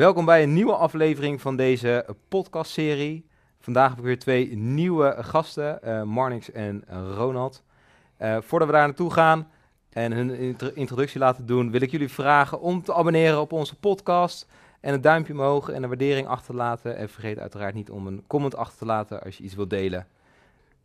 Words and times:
Welkom 0.00 0.24
bij 0.24 0.42
een 0.42 0.52
nieuwe 0.52 0.74
aflevering 0.74 1.40
van 1.40 1.56
deze 1.56 2.06
podcastserie. 2.28 3.26
Vandaag 3.58 3.88
heb 3.88 3.98
ik 3.98 4.04
weer 4.04 4.18
twee 4.18 4.56
nieuwe 4.56 5.16
gasten, 5.18 5.82
eh 5.82 6.02
Marnix 6.02 6.50
en 6.52 6.84
Ronald. 7.14 7.62
Eh, 8.16 8.36
voordat 8.40 8.68
we 8.68 8.74
daar 8.74 8.86
naartoe 8.86 9.12
gaan 9.12 9.48
en 9.90 10.12
hun 10.12 10.30
intro- 10.30 10.70
introductie 10.74 11.20
laten 11.20 11.46
doen, 11.46 11.70
wil 11.70 11.80
ik 11.80 11.90
jullie 11.90 12.08
vragen 12.08 12.60
om 12.60 12.82
te 12.82 12.94
abonneren 12.94 13.40
op 13.40 13.52
onze 13.52 13.78
podcast 13.78 14.46
en 14.80 14.94
een 14.94 15.00
duimpje 15.00 15.32
omhoog 15.32 15.68
en 15.68 15.82
een 15.82 15.88
waardering 15.88 16.26
achter 16.26 16.46
te 16.46 16.56
laten. 16.56 16.96
En 16.96 17.08
vergeet 17.08 17.38
uiteraard 17.38 17.74
niet 17.74 17.90
om 17.90 18.06
een 18.06 18.24
comment 18.26 18.56
achter 18.56 18.78
te 18.78 18.86
laten 18.86 19.22
als 19.22 19.36
je 19.36 19.44
iets 19.44 19.54
wilt 19.54 19.70
delen. 19.70 20.06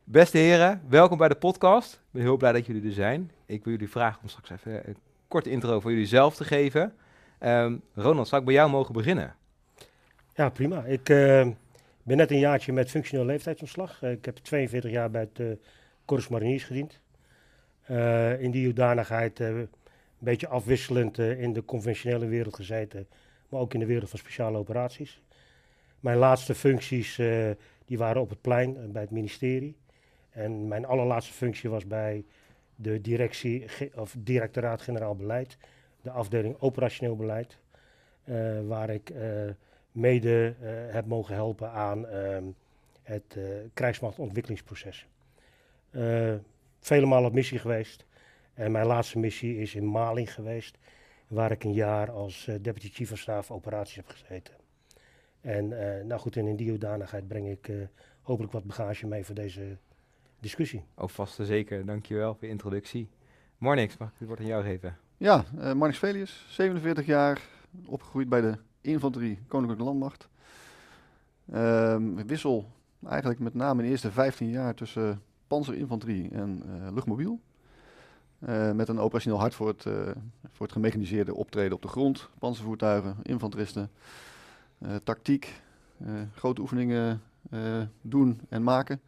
Beste 0.04 0.38
heren, 0.38 0.82
welkom 0.90 1.18
bij 1.18 1.28
de 1.28 1.36
podcast. 1.36 1.94
Ik 1.94 2.00
ben 2.12 2.22
heel 2.22 2.38
blij 2.38 2.52
dat 2.52 2.66
jullie 2.66 2.86
er 2.86 2.92
zijn. 2.92 3.32
Ik 3.46 3.64
wil 3.64 3.74
jullie 3.74 3.90
vragen 3.90 4.22
om 4.22 4.28
straks 4.28 4.50
even 4.50 4.88
een 4.88 4.98
korte 5.28 5.50
intro 5.50 5.80
voor 5.80 5.92
jullie 5.92 6.08
zelf 6.08 6.36
te 6.36 6.44
geven. 6.44 6.94
Ehm, 7.40 7.78
Ronald, 7.94 8.28
zou 8.28 8.42
ik 8.42 8.48
bij 8.48 8.56
jou 8.56 8.70
mogen 8.70 8.94
beginnen? 8.94 9.36
Ja, 10.36 10.50
prima. 10.50 10.84
Ik 10.84 11.10
eh, 11.10 11.48
ben 12.04 12.18
net 12.18 12.32
een 12.32 12.40
jaartje 12.40 12.74
met 12.74 12.90
functioneel 12.90 13.26
leeftijdsontslag. 13.26 14.04
Eh, 14.04 14.12
ik 14.12 14.26
heb 14.26 14.38
42 14.38 14.92
jaar 14.92 15.12
bij 15.12 15.22
het 15.22 15.40
uh, 15.40 15.52
Corps 16.06 16.28
Mariniers 16.28 16.64
gediend. 16.64 17.00
Eh, 17.82 18.42
in 18.42 18.52
die 18.52 18.66
hoedanigheid 18.66 19.40
eh, 19.40 19.48
een 19.48 19.68
beetje 20.18 20.48
afwisselend 20.48 21.20
eh, 21.20 21.42
in 21.42 21.54
de 21.54 21.66
conventionele 21.66 22.26
wereld 22.28 22.56
gezeten, 22.56 23.08
maar 23.50 23.60
ook 23.60 23.74
in 23.74 23.80
de 23.80 23.86
wereld 23.86 24.10
van 24.10 24.20
speciale 24.20 24.58
operaties. 24.58 25.22
Mijn 26.00 26.18
laatste 26.18 26.56
functies 26.56 27.18
eh, 27.18 27.50
die 27.86 27.98
waren 27.98 28.22
op 28.22 28.30
het 28.30 28.42
plein 28.42 28.78
eh, 28.78 28.84
bij 28.86 29.02
het 29.02 29.12
ministerie. 29.12 29.78
En 30.30 30.68
mijn 30.68 30.86
allerlaatste 30.86 31.34
functie 31.34 31.70
was 31.70 31.88
bij 31.88 32.26
de 32.76 33.02
directie, 33.02 33.66
of 33.96 34.16
directoraat 34.18 34.82
generaal 34.82 35.16
beleid, 35.16 35.58
de 36.06 36.12
afdeling 36.12 36.56
operationeel 36.60 37.16
beleid, 37.16 37.58
eh, 38.24 38.68
waar 38.68 38.90
ik 38.90 39.10
eh, 39.10 39.30
mede 39.92 40.56
eh, 40.62 40.70
heb 40.94 41.06
mogen 41.06 41.36
helpen 41.36 41.72
aan 41.72 42.08
ehm, 42.08 42.44
het 43.04 43.38
krijgsmachtontwikkelingsproces. 43.74 45.08
Vele 46.80 47.06
malen 47.06 47.28
op 47.28 47.34
missie 47.34 47.60
geweest. 47.60 48.06
En 48.54 48.72
mijn 48.72 48.86
laatste 48.86 49.20
missie 49.20 49.58
is 49.58 49.76
in 49.76 49.86
Mali 49.86 50.26
geweest, 50.26 50.78
waar 51.28 51.52
ik 51.52 51.64
een 51.64 51.74
jaar 51.74 52.12
als 52.12 52.50
deputy 52.62 52.90
chief 52.90 53.12
of 53.12 53.18
staff 53.18 53.52
operaties 53.52 53.96
heb 53.96 54.08
gezeten. 54.08 54.54
En 55.42 55.68
nou 56.08 56.22
goed, 56.22 56.38
en 56.38 56.48
in 56.48 56.56
die 56.56 56.70
hoedanigheid 56.70 57.28
breng 57.28 57.50
ik 57.50 57.72
hopelijk 58.22 58.54
wat 58.54 58.64
bagage 58.64 59.08
mee 59.08 59.26
voor 59.26 59.36
deze 59.36 59.78
discussie. 60.40 60.84
Oh, 60.96 61.08
vast 61.08 61.40
en 61.40 61.46
zeker. 61.46 61.86
Dankjewel 61.86 62.34
voor 62.34 62.44
je 62.44 62.50
introductie. 62.50 63.10
Marnix, 63.58 63.98
mag 63.98 64.10
ik 64.10 64.16
het 64.18 64.28
woord 64.28 64.40
aan 64.40 64.46
jou 64.46 64.64
geven? 64.64 64.98
Ja, 65.18 65.46
uh, 65.58 65.74
Marnix 65.74 66.00
Velius, 66.00 66.46
47 66.50 67.06
jaar, 67.06 67.42
opgegroeid 67.86 68.30
bij 68.30 68.42
de 68.42 68.58
infanterie 68.82 69.40
Koninklijke 69.48 69.84
Landmacht. 69.84 70.28
Ehm, 71.52 72.26
wissel 72.26 72.72
eigenlijk 73.08 73.40
met 73.40 73.54
name 73.54 73.80
in 73.80 73.86
de 73.86 73.92
eerste 73.92 74.12
15 74.12 74.50
jaar 74.50 74.74
tussen 74.74 75.22
panzerinfanterie 75.48 76.30
en 76.32 76.64
uh, 76.66 76.94
luchtmobiel. 76.94 77.40
Uh, 78.40 78.72
met 78.72 78.88
een 78.88 79.00
operationeel 79.00 79.40
hart 79.40 79.56
voor 79.56 79.68
het, 79.68 79.86
uh, 79.86 79.94
voor 80.52 80.66
het 80.66 80.72
gemechaniseerde 80.72 81.36
optreden 81.36 81.76
op 81.76 81.82
de 81.82 81.88
grond, 81.88 82.30
panzervoertuigen, 82.40 83.16
infanteristen, 83.22 83.92
uh, 84.80 84.96
tactiek, 85.04 85.62
grote 86.36 86.62
oefeningen 86.62 87.22
doen 88.02 88.42
en 88.50 88.64
maken. 88.64 89.02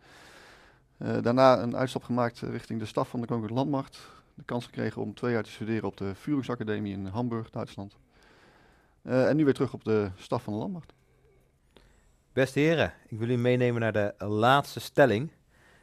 daarna 0.98 1.62
een 1.62 1.76
uitstap 1.76 2.04
gemaakt 2.04 2.40
richting 2.40 2.80
de 2.80 2.86
staf 2.86 3.10
van 3.10 3.22
de 3.22 3.28
Koninklijke 3.28 3.64
Landmacht, 3.64 4.10
de 4.38 4.44
kans 4.46 4.66
gekregen 4.66 5.02
om 5.02 5.14
twee 5.14 5.32
jaar 5.34 5.44
te 5.44 5.52
studeren 5.52 5.84
op 5.84 5.98
de 5.98 6.16
Führungsacademie 6.16 6.94
in 6.94 7.06
Hamburg, 7.06 7.50
Duitsland. 7.50 7.98
Uh, 9.04 9.30
en 9.30 9.36
nu 9.36 9.44
weer 9.44 9.54
terug 9.54 9.74
op 9.74 9.84
de 9.84 10.12
staf 10.16 10.44
van 10.44 10.54
de 10.54 10.60
landmacht. 10.60 10.94
Beste 12.34 12.60
heren, 12.60 12.94
ik 13.08 13.20
wil 13.20 13.30
u 13.30 13.38
meenemen 13.38 13.82
naar 13.82 13.94
de 13.94 14.26
laatste 14.26 14.80
stelling. 14.80 15.32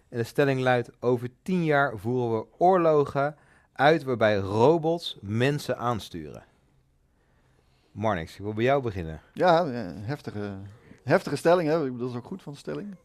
En 0.09 0.19
de 0.19 0.25
stelling 0.25 0.61
luidt: 0.61 0.91
Over 1.01 1.29
tien 1.43 1.65
jaar 1.65 1.99
voeren 1.99 2.39
we 2.39 2.47
oorlogen 2.59 3.37
uit 3.73 4.03
waarbij 4.03 4.37
robots 4.37 5.19
mensen 5.21 5.79
aansturen. 5.79 6.45
Marnix, 7.91 8.35
ik 8.35 8.43
wil 8.43 8.53
bij 8.53 8.65
jou 8.65 8.83
beginnen. 8.83 9.21
Ja, 9.33 9.67
heftige, 9.67 10.57
heftige 11.05 11.37
stelling. 11.37 11.69
Hè? 11.69 11.97
Dat 11.97 12.11
is 12.11 12.17
ook 12.17 12.27
goed 12.27 12.43
van 12.43 12.53
de 12.53 12.59
stelling. 12.59 12.97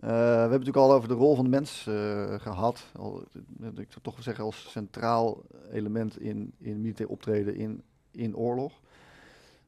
Uh, 0.00 0.08
we 0.08 0.14
hebben 0.14 0.50
natuurlijk 0.50 0.76
al 0.76 0.92
over 0.92 1.08
de 1.08 1.14
rol 1.14 1.34
van 1.34 1.44
de 1.44 1.50
mens 1.50 1.86
uh, 1.88 2.34
gehad. 2.40 2.86
Al, 2.96 3.24
ik 3.60 3.92
zou 3.92 4.00
toch 4.02 4.22
zeggen 4.22 4.44
als 4.44 4.70
centraal 4.70 5.42
element 5.72 6.20
in, 6.20 6.52
in 6.58 6.80
militair 6.80 7.08
optreden 7.08 7.56
in, 7.56 7.82
in 8.10 8.36
oorlog. 8.36 8.80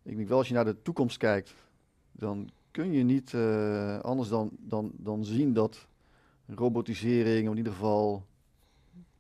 Ik 0.03 0.17
denk 0.17 0.29
wel 0.29 0.39
als 0.39 0.49
je 0.49 0.55
naar 0.55 0.65
de 0.65 0.83
toekomst 0.83 1.17
kijkt, 1.17 1.55
dan 2.13 2.51
kun 2.71 2.93
je 2.93 3.03
niet 3.03 3.35
anders 4.03 4.29
dan, 4.29 4.51
dan, 4.59 4.91
dan 4.97 5.25
zien 5.25 5.53
dat 5.53 5.87
robotisering, 6.47 7.45
of 7.45 7.51
in 7.53 7.59
ieder 7.59 7.73
geval 7.73 8.25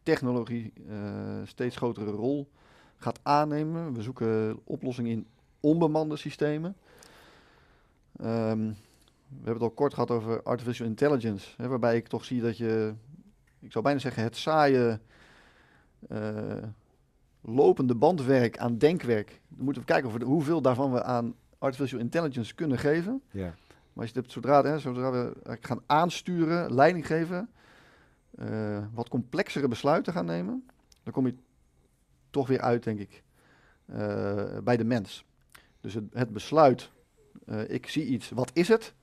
technologie, 0.02 0.72
uh, 0.88 0.96
steeds 1.44 1.76
grotere 1.76 2.10
rol 2.10 2.48
gaat 2.96 3.20
aannemen. 3.22 3.92
We 3.92 4.02
zoeken 4.02 4.58
oplossingen 4.64 5.10
in 5.10 5.26
onbemande 5.60 6.16
systemen. 6.16 6.76
Um, 8.24 8.76
we 9.28 9.34
hebben 9.34 9.52
het 9.52 9.62
al 9.62 9.70
kort 9.70 9.94
gehad 9.94 10.10
over 10.10 10.42
artificial 10.42 10.86
intelligence, 10.86 11.48
hè, 11.56 11.68
waarbij 11.68 11.96
ik 11.96 12.08
toch 12.08 12.24
zie 12.24 12.40
dat 12.40 12.56
je, 12.56 12.94
ik 13.60 13.72
zou 13.72 13.84
bijna 13.84 13.98
zeggen, 13.98 14.22
het 14.22 14.36
saaie 14.36 15.00
uh, 16.10 16.62
lopende 17.40 17.94
bandwerk 17.94 18.58
aan 18.58 18.78
denkwerk. 18.78 19.40
Dan 19.48 19.64
moeten 19.64 19.82
we 19.82 19.88
kijken 19.88 20.08
of 20.10 20.16
we, 20.16 20.24
hoeveel 20.24 20.62
daarvan 20.62 20.92
we 20.92 21.02
aan 21.02 21.34
artificial 21.58 22.00
intelligence 22.00 22.54
kunnen 22.54 22.78
geven. 22.78 23.22
Ja. 23.30 23.54
Maar 23.92 24.04
als 24.04 24.12
je 24.12 24.20
het, 24.20 24.32
zodra, 24.32 24.62
hè, 24.62 24.78
zodra 24.78 25.10
we 25.10 25.32
gaan 25.60 25.82
aansturen, 25.86 26.74
leiding 26.74 27.06
geven, 27.06 27.48
uh, 28.38 28.86
wat 28.94 29.08
complexere 29.08 29.68
besluiten 29.68 30.12
gaan 30.12 30.24
nemen, 30.24 30.68
dan 31.02 31.12
kom 31.12 31.26
je 31.26 31.34
toch 32.30 32.46
weer 32.48 32.60
uit, 32.60 32.82
denk 32.82 32.98
ik, 32.98 33.22
uh, 33.86 34.58
bij 34.64 34.76
de 34.76 34.84
mens. 34.84 35.24
Dus 35.80 35.94
het, 35.94 36.04
het 36.12 36.32
besluit, 36.32 36.90
uh, 37.46 37.70
ik 37.70 37.88
zie 37.88 38.04
iets, 38.04 38.30
wat 38.30 38.50
is 38.52 38.68
het? 38.68 38.94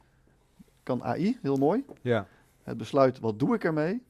Kan 0.84 1.04
AI, 1.04 1.38
heel 1.42 1.58
mooi. 1.58 1.86
Ja. 2.02 2.28
Het 2.64 2.78
besluit, 2.78 3.20
wat 3.20 3.40
doe 3.40 3.56
ik 3.56 3.64
ermee? 3.64 4.04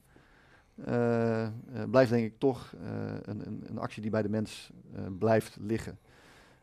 Uh, 0.87 1.47
blijft 1.89 2.11
denk 2.11 2.25
ik 2.25 2.39
toch 2.39 2.73
uh, 2.83 2.89
een, 3.21 3.47
een, 3.47 3.63
een, 3.65 3.77
actie 3.77 4.01
die 4.01 4.11
bij 4.11 4.21
de 4.21 4.29
mens 4.29 4.71
blijft 5.19 5.57
liggen. 5.59 5.99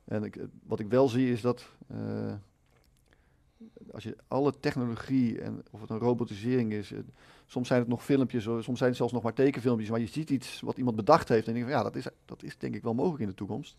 En 0.04 0.24
ik, 0.24 0.38
wat 0.66 0.80
ik 0.80 0.88
wel 0.88 1.08
zie 1.08 1.32
is 1.32 1.40
dat 1.40 1.70
als 3.92 4.02
je 4.02 4.16
alle 4.28 4.52
technologie, 4.60 5.40
en 5.40 5.62
of 5.70 5.80
het 5.80 5.90
een 5.90 5.98
robotisering 5.98 6.72
is, 6.72 6.92
soms 7.46 7.68
zijn 7.68 7.80
het 7.80 7.88
nog 7.88 8.04
filmpjes, 8.04 8.42
soms 8.42 8.78
zijn 8.78 8.88
het 8.88 8.96
zelfs 8.96 9.12
nog 9.12 9.22
maar 9.22 9.32
tekenfilmpjes, 9.32 9.90
maar 9.90 10.00
je 10.00 10.06
ziet 10.06 10.30
iets 10.30 10.60
wat 10.60 10.78
iemand 10.78 10.96
bedacht 10.96 11.28
heeft 11.28 11.46
en 11.46 11.52
je 11.52 11.58
denkt 11.58 11.70
van 11.70 11.78
ja, 11.78 11.90
dat 11.90 11.96
is, 11.96 12.06
dat 12.24 12.42
is 12.42 12.58
denk 12.58 12.74
ik 12.74 12.82
wel 12.82 12.94
mogelijk 12.94 13.22
in 13.22 13.28
de 13.28 13.34
toekomst. 13.34 13.76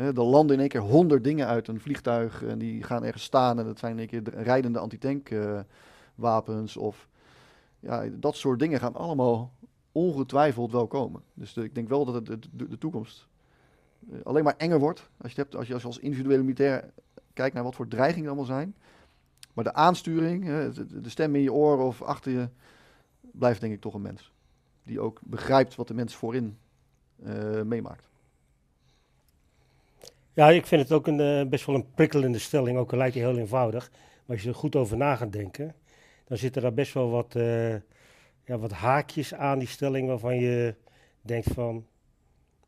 Er 0.00 0.22
landen 0.22 0.54
in 0.54 0.60
één 0.60 0.68
keer 0.68 0.80
honderd 0.80 1.24
dingen 1.24 1.46
uit 1.46 1.68
een 1.68 1.80
vliegtuig 1.80 2.42
en 2.44 2.58
die 2.58 2.82
gaan 2.82 3.04
ergens 3.04 3.24
staan 3.24 3.58
en 3.58 3.64
dat 3.64 3.78
zijn 3.78 3.92
in 3.92 3.98
één 3.98 4.08
keer 4.08 4.22
rijdende 4.42 4.78
antitankwapens 4.78 6.76
of 6.76 7.08
ja, 7.80 8.04
dat 8.12 8.36
soort 8.36 8.58
dingen 8.58 8.80
gaan 8.80 8.94
allemaal 8.94 9.52
ongetwijfeld 9.92 10.72
wel 10.72 10.86
komen. 10.86 11.22
Dus 11.34 11.56
ik 11.56 11.74
denk 11.74 11.88
wel 11.88 12.04
dat 12.04 12.14
het 12.14 12.26
de, 12.26 12.38
de, 12.52 12.68
de 12.68 12.78
toekomst 12.78 13.28
uh, 14.10 14.18
alleen 14.22 14.44
maar 14.44 14.56
enger 14.56 14.78
wordt. 14.78 15.10
Als 15.16 15.32
je, 15.32 15.40
hebt, 15.40 15.56
als 15.56 15.66
je 15.66 15.74
als 15.82 15.98
individuele 15.98 16.42
militair 16.42 16.92
kijkt 17.32 17.54
naar 17.54 17.64
wat 17.64 17.74
voor 17.74 17.88
dreigingen 17.88 18.26
allemaal 18.26 18.44
zijn. 18.44 18.74
Maar 19.52 19.64
de 19.64 19.74
aansturing, 19.74 20.44
de, 20.44 21.08
stem 21.08 21.34
in 21.34 21.42
je 21.42 21.52
oren 21.52 21.84
of 21.84 22.02
achter 22.02 22.32
je, 22.32 22.48
blijft 23.20 23.60
denk 23.60 23.72
ik 23.72 23.80
toch 23.80 23.94
een 23.94 24.02
mens. 24.02 24.32
Die 24.82 25.00
ook 25.00 25.20
begrijpt 25.24 25.74
wat 25.74 25.88
de 25.88 25.94
mens 25.94 26.16
voorin 26.16 26.58
uh, 27.26 27.62
meemaakt. 27.62 28.09
Ja, 30.32 30.50
ik 30.50 30.66
vind 30.66 30.82
het 30.82 30.92
ook 30.92 31.06
een, 31.06 31.20
uh, 31.20 31.48
best 31.48 31.66
wel 31.66 31.74
een 31.74 31.90
prikkelende 31.94 32.38
stelling. 32.38 32.78
Ook 32.78 32.92
al 32.92 32.98
lijkt 32.98 33.14
die 33.14 33.22
heel 33.22 33.38
eenvoudig. 33.38 33.90
Maar 33.90 34.36
als 34.36 34.42
je 34.42 34.48
er 34.48 34.54
goed 34.54 34.76
over 34.76 34.96
na 34.96 35.16
gaat 35.16 35.32
denken, 35.32 35.74
dan 36.24 36.36
zitten 36.38 36.62
daar 36.62 36.74
best 36.74 36.94
wel 36.94 37.10
wat, 37.10 37.34
uh, 37.36 37.72
ja, 38.44 38.58
wat 38.58 38.72
haakjes 38.72 39.34
aan 39.34 39.58
die 39.58 39.68
stelling 39.68 40.08
waarvan 40.08 40.36
je 40.36 40.74
denkt 41.20 41.52
van, 41.52 41.86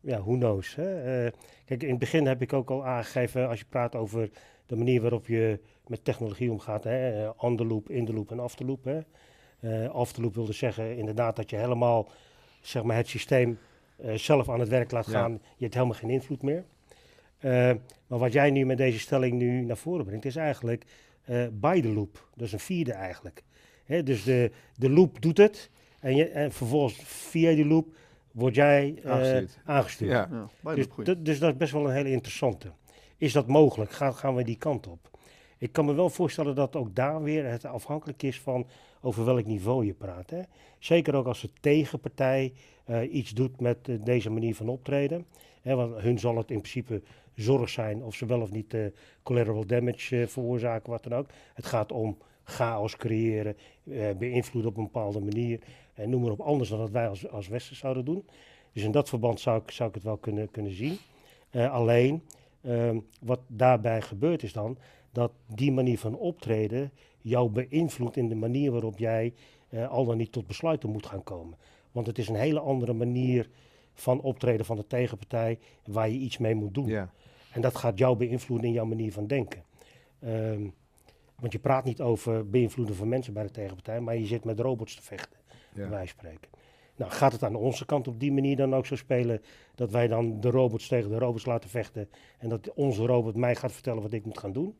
ja, 0.01 0.21
who 0.21 0.37
knows. 0.37 0.75
Hè? 0.75 1.25
Uh, 1.25 1.31
kijk, 1.65 1.83
in 1.83 1.89
het 1.89 1.99
begin 1.99 2.25
heb 2.25 2.41
ik 2.41 2.53
ook 2.53 2.69
al 2.69 2.85
aangegeven, 2.85 3.49
als 3.49 3.59
je 3.59 3.65
praat 3.69 3.95
over 3.95 4.29
de 4.65 4.75
manier 4.75 5.01
waarop 5.01 5.27
je 5.27 5.59
met 5.87 6.05
technologie 6.05 6.51
omgaat, 6.51 6.83
hè? 6.83 7.29
on 7.29 7.57
the 7.57 7.65
loop, 7.65 7.89
in 7.89 8.05
de 8.05 8.13
loop 8.13 8.31
en 8.31 8.41
off 8.41 8.55
the 8.55 8.65
loop. 8.65 8.83
Hè? 8.83 8.99
Uh, 9.59 9.95
off 9.95 10.11
the 10.11 10.21
loop 10.21 10.35
wilde 10.35 10.53
zeggen 10.53 10.97
inderdaad 10.97 11.35
dat 11.35 11.49
je 11.49 11.55
helemaal 11.55 12.09
zeg 12.61 12.83
maar, 12.83 12.95
het 12.95 13.07
systeem 13.07 13.59
zelf 14.15 14.49
aan 14.49 14.59
het 14.59 14.69
werk 14.69 14.91
laat 14.91 15.07
gaan. 15.07 15.31
Ja. 15.31 15.37
Je 15.55 15.63
hebt 15.63 15.73
helemaal 15.73 15.97
geen 15.97 16.09
invloed 16.09 16.41
meer. 16.41 16.65
Maar 18.07 18.19
wat 18.19 18.33
jij 18.33 18.51
nu 18.51 18.65
met 18.65 18.77
deze 18.77 18.99
stelling 18.99 19.33
nu 19.33 19.61
naar 19.61 19.77
voren 19.77 20.05
brengt, 20.05 20.25
is 20.25 20.35
eigenlijk 20.35 20.85
uh, 21.29 21.45
by 21.51 21.81
the 21.81 21.87
loop. 21.87 22.27
Dat 22.35 22.47
is 22.47 22.53
een 22.53 22.59
vierde 22.59 22.93
eigenlijk. 22.93 23.43
He, 23.85 24.03
dus 24.03 24.23
de, 24.23 24.51
de 24.75 24.89
loop 24.89 25.21
doet 25.21 25.37
het. 25.37 25.69
En, 25.99 26.15
je, 26.15 26.27
en 26.27 26.51
vervolgens 26.51 26.99
via 27.03 27.53
die 27.53 27.65
loop 27.65 27.95
word 28.31 28.55
jij 28.55 28.95
uh, 29.05 29.37
aangestuurd. 29.65 30.11
Ja. 30.11 30.49
Ja, 30.63 30.73
Dus, 30.75 30.87
dus, 31.17 31.39
dat 31.39 31.51
is 31.51 31.57
best 31.57 31.71
wel 31.71 31.85
een 31.85 31.95
hele 31.95 32.11
interessante. 32.11 32.71
is 33.17 33.33
dat 33.33 33.47
mogelijk? 33.47 33.91
Gaan, 33.91 34.15
gaan 34.15 34.35
we 34.35 34.43
die 34.43 34.57
kant 34.57 34.87
op? 34.87 35.11
Ik 35.57 35.71
kan 35.71 35.85
me 35.85 35.93
wel 35.93 36.09
voorstellen 36.09 36.55
dat 36.55 36.75
ook 36.75 36.95
daar 36.95 37.21
weer 37.21 37.45
het 37.45 37.65
afhankelijk 37.65 38.23
is 38.23 38.39
van 38.39 38.67
over 39.01 39.25
welk 39.25 39.45
niveau 39.45 39.85
je 39.85 39.93
praat. 39.93 40.29
Hè? 40.29 40.41
Zeker 40.79 41.15
ook 41.15 41.25
als 41.25 41.41
de 41.41 41.49
tegenpartij 41.59 42.53
eh, 42.85 43.13
iets 43.13 43.31
doet 43.31 43.61
met 43.61 43.77
eh, 43.87 43.95
deze 44.03 44.29
manier 44.29 44.55
van 44.55 44.69
optreden. 44.69 45.25
Want 45.63 46.01
hun 46.01 46.19
zal 46.19 46.37
het 46.37 46.51
in 46.51 46.59
principe 46.59 47.01
zorg 47.35 47.69
zijn 47.69 48.03
of 48.03 48.15
ze 48.15 48.25
wel 48.25 48.41
of 48.41 48.51
niet 48.51 48.73
uh, 48.73 48.85
collateral 49.23 49.65
damage 49.65 50.27
veroorzaken, 50.27 50.91
wat 50.91 51.03
dan 51.03 51.13
ook. 51.13 51.27
Het 51.53 51.65
gaat 51.65 51.91
om 51.91 52.17
chaos 52.43 52.97
creëren, 52.97 53.57
beïnvloeden 54.17 54.71
op 54.71 54.77
een 54.77 54.83
bepaalde 54.83 55.19
manier. 55.19 55.59
En 55.93 56.09
noem 56.09 56.21
maar 56.21 56.31
op 56.31 56.39
anders 56.39 56.69
dan 56.69 56.79
dat 56.79 56.89
wij 56.89 57.07
als, 57.07 57.29
als 57.29 57.47
Westen 57.47 57.75
zouden 57.75 58.05
doen. 58.05 58.25
Dus 58.71 58.83
in 58.83 58.91
dat 58.91 59.09
verband 59.09 59.39
zou 59.39 59.61
ik, 59.61 59.71
zou 59.71 59.89
ik 59.89 59.95
het 59.95 60.03
wel 60.03 60.17
kunnen, 60.17 60.51
kunnen 60.51 60.75
zien. 60.75 60.97
alleen, 61.51 62.23
ehm, 62.61 62.99
wat 63.21 63.39
daarbij 63.47 64.01
gebeurt 64.01 64.43
is 64.43 64.53
dan 64.53 64.77
dat 65.11 65.31
die 65.47 65.71
manier 65.71 65.99
van 65.99 66.15
optreden 66.15 66.91
jou 67.21 67.49
beïnvloedt 67.49 68.17
in 68.17 68.29
de 68.29 68.35
manier 68.35 68.71
waarop 68.71 68.97
jij 68.97 69.33
uh, 69.69 69.89
al 69.89 70.05
dan 70.05 70.17
niet 70.17 70.31
tot 70.31 70.47
besluiten 70.47 70.89
moet 70.89 71.05
gaan 71.05 71.23
komen. 71.23 71.57
Want 71.91 72.07
het 72.07 72.17
is 72.17 72.27
een 72.27 72.35
hele 72.35 72.59
andere 72.59 72.93
manier 72.93 73.49
van 73.93 74.21
optreden 74.21 74.65
van 74.65 74.75
de 74.75 74.87
tegenpartij 74.87 75.59
waar 75.85 76.09
je 76.09 76.17
iets 76.17 76.37
mee 76.37 76.55
moet 76.55 76.73
doen. 76.73 76.87
Ja. 76.87 77.09
En 77.51 77.61
dat 77.61 77.75
gaat 77.75 77.97
jou 77.97 78.17
beïnvloeden 78.17 78.67
in 78.67 78.73
jouw 78.73 78.85
manier 78.85 79.11
van 79.11 79.27
denken. 79.27 79.63
Ehm, 80.19 80.67
want 81.39 81.51
je 81.51 81.59
praat 81.59 81.83
niet 81.83 82.01
over 82.01 82.49
beïnvloeden 82.49 82.95
van 82.95 83.07
mensen 83.07 83.33
bij 83.33 83.43
de 83.43 83.51
tegenpartij, 83.51 83.99
maar 83.99 84.17
je 84.17 84.25
zit 84.25 84.43
met 84.43 84.59
robots 84.59 84.95
te 84.95 85.01
vechten, 85.01 85.39
ja. 85.73 85.89
wij 85.89 86.05
spreken. 86.05 86.49
Nou, 86.95 87.11
gaat 87.11 87.31
het 87.31 87.43
aan 87.43 87.55
onze 87.55 87.85
kant 87.85 88.07
op 88.07 88.19
die 88.19 88.31
manier 88.31 88.55
dan 88.55 88.75
ook 88.75 88.85
zo 88.85 88.95
spelen 88.95 89.41
dat 89.75 89.91
wij 89.91 90.07
dan 90.07 90.39
de 90.39 90.49
robots 90.49 90.87
tegen 90.87 91.09
de 91.09 91.17
robots 91.17 91.45
laten 91.45 91.69
vechten 91.69 92.09
en 92.37 92.49
dat 92.49 92.73
onze 92.73 93.05
robot 93.05 93.35
mij 93.35 93.55
gaat 93.55 93.71
vertellen 93.71 94.01
wat 94.01 94.13
ik 94.13 94.25
moet 94.25 94.37
gaan 94.37 94.51
doen? 94.51 94.75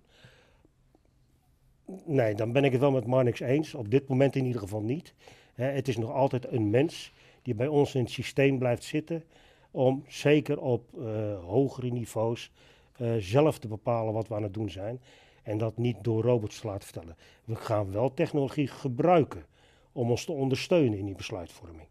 Nee, 2.05 2.35
dan 2.35 2.51
ben 2.51 2.63
ik 2.63 2.71
het 2.71 2.81
wel 2.81 2.91
met 2.91 3.05
Marnix 3.05 3.39
eens. 3.39 3.73
Op 3.73 3.91
dit 3.91 4.07
moment 4.07 4.35
in 4.35 4.45
ieder 4.45 4.61
geval 4.61 4.81
niet. 4.81 5.13
het 5.53 5.87
is 5.87 5.97
nog 5.97 6.11
altijd 6.11 6.51
een 6.51 6.69
mens 6.69 7.13
die 7.43 7.55
bij 7.55 7.67
ons 7.67 7.95
in 7.95 8.01
het 8.01 8.11
systeem 8.11 8.59
blijft 8.59 8.83
zitten. 8.83 9.23
Om 9.71 10.03
zeker 10.07 10.59
op 10.59 10.89
uh, 10.97 11.05
hogere 11.43 11.89
niveaus 11.89 12.51
uh, 12.97 13.13
zelf 13.19 13.59
te 13.59 13.67
bepalen 13.67 14.13
wat 14.13 14.27
we 14.27 14.35
aan 14.35 14.43
het 14.43 14.53
doen 14.53 14.69
zijn. 14.69 15.01
En 15.43 15.57
dat 15.57 15.77
niet 15.77 16.03
door 16.03 16.23
robots 16.23 16.59
te 16.59 16.67
laten 16.67 16.83
vertellen. 16.83 17.17
We 17.43 17.55
gaan 17.55 17.91
wel 17.91 18.13
technologie 18.13 18.67
gebruiken 18.67 19.45
om 19.91 20.09
ons 20.09 20.25
te 20.25 20.31
ondersteunen 20.31 20.97
in 20.97 21.05
die 21.05 21.15
besluitvorming. 21.15 21.87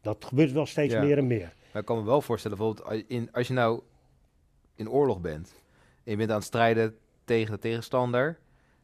Dat 0.00 0.24
gebeurt 0.24 0.52
wel 0.52 0.66
steeds 0.66 0.94
meer 0.94 1.18
en 1.18 1.26
meer. 1.26 1.54
Maar 1.72 1.80
ik 1.80 1.86
kan 1.86 1.98
me 1.98 2.04
wel 2.04 2.20
voorstellen, 2.20 2.56
bijvoorbeeld 2.56 3.04
in, 3.08 3.32
als 3.32 3.46
je 3.46 3.52
nou 3.52 3.82
in 4.74 4.90
oorlog 4.90 5.20
bent 5.20 5.54
en 6.04 6.10
je 6.10 6.16
bent 6.16 6.30
aan 6.30 6.36
het 6.36 6.44
strijden 6.44 6.96
tegen 7.24 7.52
de 7.52 7.58
tegenstander 7.58 8.40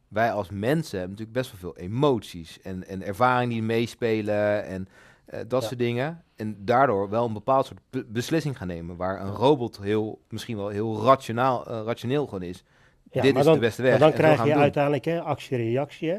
wij 0.07 0.31
als 0.31 0.49
mensen 0.49 0.99
hebben 0.99 1.17
natuurlijk 1.17 1.37
best 1.37 1.51
wel 1.51 1.59
veel 1.59 1.83
emoties 1.83 2.61
en, 2.61 2.87
en 2.87 3.03
ervaringen 3.03 3.49
die 3.49 3.63
meespelen 3.63 4.65
en 4.65 4.87
uh, 5.33 5.39
dat 5.47 5.63
soort 5.63 5.79
dingen. 5.79 6.23
En 6.35 6.57
daardoor 6.59 7.09
wel 7.09 7.25
een 7.25 7.33
bepaald 7.33 7.65
soort 7.65 8.13
beslissing 8.13 8.57
gaan 8.57 8.67
nemen, 8.67 8.95
waar 8.95 9.21
een 9.21 9.33
robot 9.33 9.79
heel, 9.81 10.21
misschien 10.29 10.57
wel 10.57 10.67
heel 10.67 11.03
rationaal, 11.03 11.71
uh, 11.71 11.81
rationeel 11.85 12.25
gewoon 12.25 12.43
is. 12.43 12.63
Ja, 13.11 13.21
Dit 13.21 13.35
is 13.35 13.43
dan, 13.43 13.53
de 13.53 13.59
beste 13.59 13.81
weg. 13.81 13.91
Maar 13.91 13.99
dan 13.99 14.11
krijg 14.11 14.45
je 14.45 14.55
uiteindelijk 14.55 15.07
actie-reactie. 15.07 16.13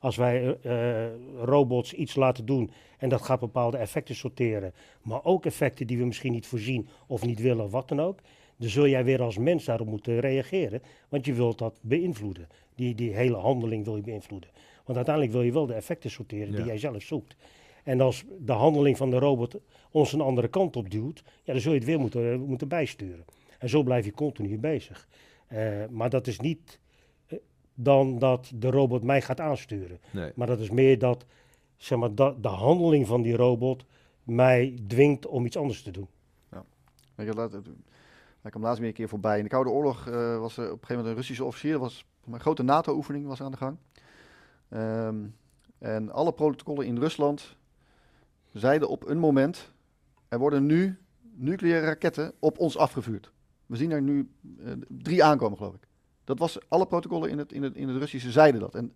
Als 0.00 0.16
wij 0.16 0.58
uh, 0.62 1.06
robots 1.44 1.92
iets 1.92 2.14
laten 2.14 2.44
doen 2.44 2.70
en 2.98 3.08
dat 3.08 3.22
gaat 3.22 3.40
bepaalde 3.40 3.76
effecten 3.76 4.14
sorteren, 4.14 4.74
maar 5.02 5.24
ook 5.24 5.46
effecten 5.46 5.86
die 5.86 5.98
we 5.98 6.04
misschien 6.04 6.32
niet 6.32 6.46
voorzien 6.46 6.88
of 7.06 7.24
niet 7.24 7.40
willen, 7.40 7.70
wat 7.70 7.88
dan 7.88 8.00
ook, 8.00 8.18
dan 8.56 8.68
zul 8.68 8.86
jij 8.88 9.04
weer 9.04 9.22
als 9.22 9.38
mens 9.38 9.64
daarop 9.64 9.86
moeten 9.86 10.20
reageren, 10.20 10.82
want 11.08 11.26
je 11.26 11.32
wilt 11.32 11.58
dat 11.58 11.78
beïnvloeden. 11.82 12.48
Die, 12.74 12.94
die 12.94 13.14
hele 13.14 13.36
handeling 13.36 13.84
wil 13.84 13.96
je 13.96 14.02
beïnvloeden. 14.02 14.50
Want 14.84 14.96
uiteindelijk 14.96 15.34
wil 15.34 15.44
je 15.44 15.52
wel 15.52 15.66
de 15.66 15.74
effecten 15.74 16.10
sorteren 16.10 16.54
die 16.54 16.64
jij 16.64 16.78
zelf 16.78 17.02
zoekt. 17.02 17.36
En 17.84 18.00
als 18.00 18.24
de 18.38 18.52
handeling 18.52 18.96
van 18.96 19.10
de 19.10 19.18
robot 19.18 19.56
ons 19.90 20.12
een 20.12 20.20
andere 20.20 20.48
kant 20.48 20.76
op 20.76 20.90
duwt, 20.90 21.22
ja, 21.42 21.52
dan 21.52 21.62
zul 21.62 21.72
je 21.72 21.78
het 21.78 21.86
weer 21.86 22.00
moeten, 22.00 22.40
moeten 22.40 22.68
bijsturen. 22.68 23.24
En 23.58 23.68
zo 23.68 23.82
blijf 23.82 24.04
je 24.04 24.12
continu 24.12 24.58
bezig. 24.58 25.08
Uh, 25.52 25.84
maar 25.90 26.10
dat 26.10 26.26
is 26.26 26.40
niet 26.40 26.80
uh, 27.28 27.38
dan 27.74 28.18
dat 28.18 28.52
de 28.54 28.70
robot 28.70 29.02
mij 29.02 29.22
gaat 29.22 29.40
aansturen. 29.40 30.00
Nee. 30.10 30.32
Maar 30.34 30.46
dat 30.46 30.58
is 30.58 30.70
meer 30.70 30.98
dat, 30.98 31.24
zeg 31.76 31.98
maar, 31.98 32.14
dat 32.14 32.42
de 32.42 32.48
handeling 32.48 33.06
van 33.06 33.22
die 33.22 33.36
robot 33.36 33.84
mij 34.22 34.78
dwingt 34.86 35.26
om 35.26 35.46
iets 35.46 35.56
anders 35.56 35.82
te 35.82 35.90
doen. 35.90 36.08
Ja. 36.50 36.64
Laat, 37.34 37.54
ik 37.54 38.50
kwam 38.50 38.62
laatst 38.62 38.78
weer 38.78 38.88
een 38.88 38.94
keer 38.94 39.08
voorbij. 39.08 39.36
In 39.36 39.42
de 39.42 39.50
Koude 39.50 39.70
Oorlog 39.70 40.06
uh, 40.06 40.38
was 40.38 40.56
er 40.56 40.64
op 40.64 40.70
een 40.70 40.78
gegeven 40.78 40.88
moment 40.88 41.06
een 41.06 41.14
Russische 41.14 41.44
officier. 41.44 41.78
was 41.78 42.06
een 42.26 42.40
grote 42.40 42.62
NATO-oefening 42.62 43.26
was 43.26 43.42
aan 43.42 43.50
de 43.50 43.56
gang. 43.56 43.76
Um, 44.70 45.34
en 45.78 46.10
alle 46.10 46.32
protocollen 46.32 46.86
in 46.86 46.98
Rusland 46.98 47.56
zeiden 48.54 48.88
op 48.88 49.08
een 49.08 49.18
moment: 49.18 49.72
er 50.28 50.38
worden 50.38 50.66
nu 50.66 50.98
nucleaire 51.34 51.86
raketten 51.86 52.32
op 52.38 52.58
ons 52.58 52.76
afgevuurd. 52.76 53.30
We 53.66 53.76
zien 53.76 53.90
er 53.90 54.02
nu 54.02 54.28
uh, 54.58 54.72
drie 54.88 55.24
aankomen, 55.24 55.56
geloof 55.58 55.74
ik. 55.74 55.86
Dat 56.24 56.38
was 56.38 56.58
alle 56.68 56.86
protocollen 56.86 57.30
in 57.30 57.38
het, 57.38 57.52
in 57.52 57.62
het, 57.62 57.74
in 57.74 57.98
Russische 57.98 58.30
zeiden 58.30 58.60
dat. 58.60 58.74
En 58.74 58.94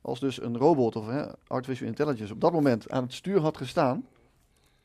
als 0.00 0.20
dus 0.20 0.42
een 0.42 0.56
robot 0.56 0.96
of 0.96 1.06
artificial 1.46 1.88
intelligence 1.88 2.32
op 2.32 2.40
dat 2.40 2.52
moment 2.52 2.90
aan 2.90 3.02
het 3.02 3.12
stuur 3.12 3.40
had 3.40 3.56
gestaan, 3.56 4.06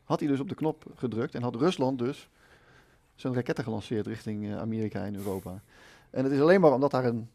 had 0.03 0.19
hij 0.19 0.29
dus 0.29 0.39
op 0.39 0.49
de 0.49 0.55
knop 0.55 0.85
gedrukt 0.95 1.35
en 1.35 1.41
had 1.41 1.55
Rusland 1.55 1.99
dus 1.99 2.29
zijn 3.15 3.33
raketten 3.33 3.63
gelanceerd 3.63 4.07
richting 4.07 4.43
uh, 4.43 4.57
Amerika 4.57 5.05
en 5.05 5.15
Europa. 5.15 5.61
En 6.09 6.23
het 6.23 6.33
is 6.33 6.39
alleen 6.39 6.61
maar 6.61 6.73
omdat 6.73 6.91
daar 6.91 7.05
een 7.05 7.29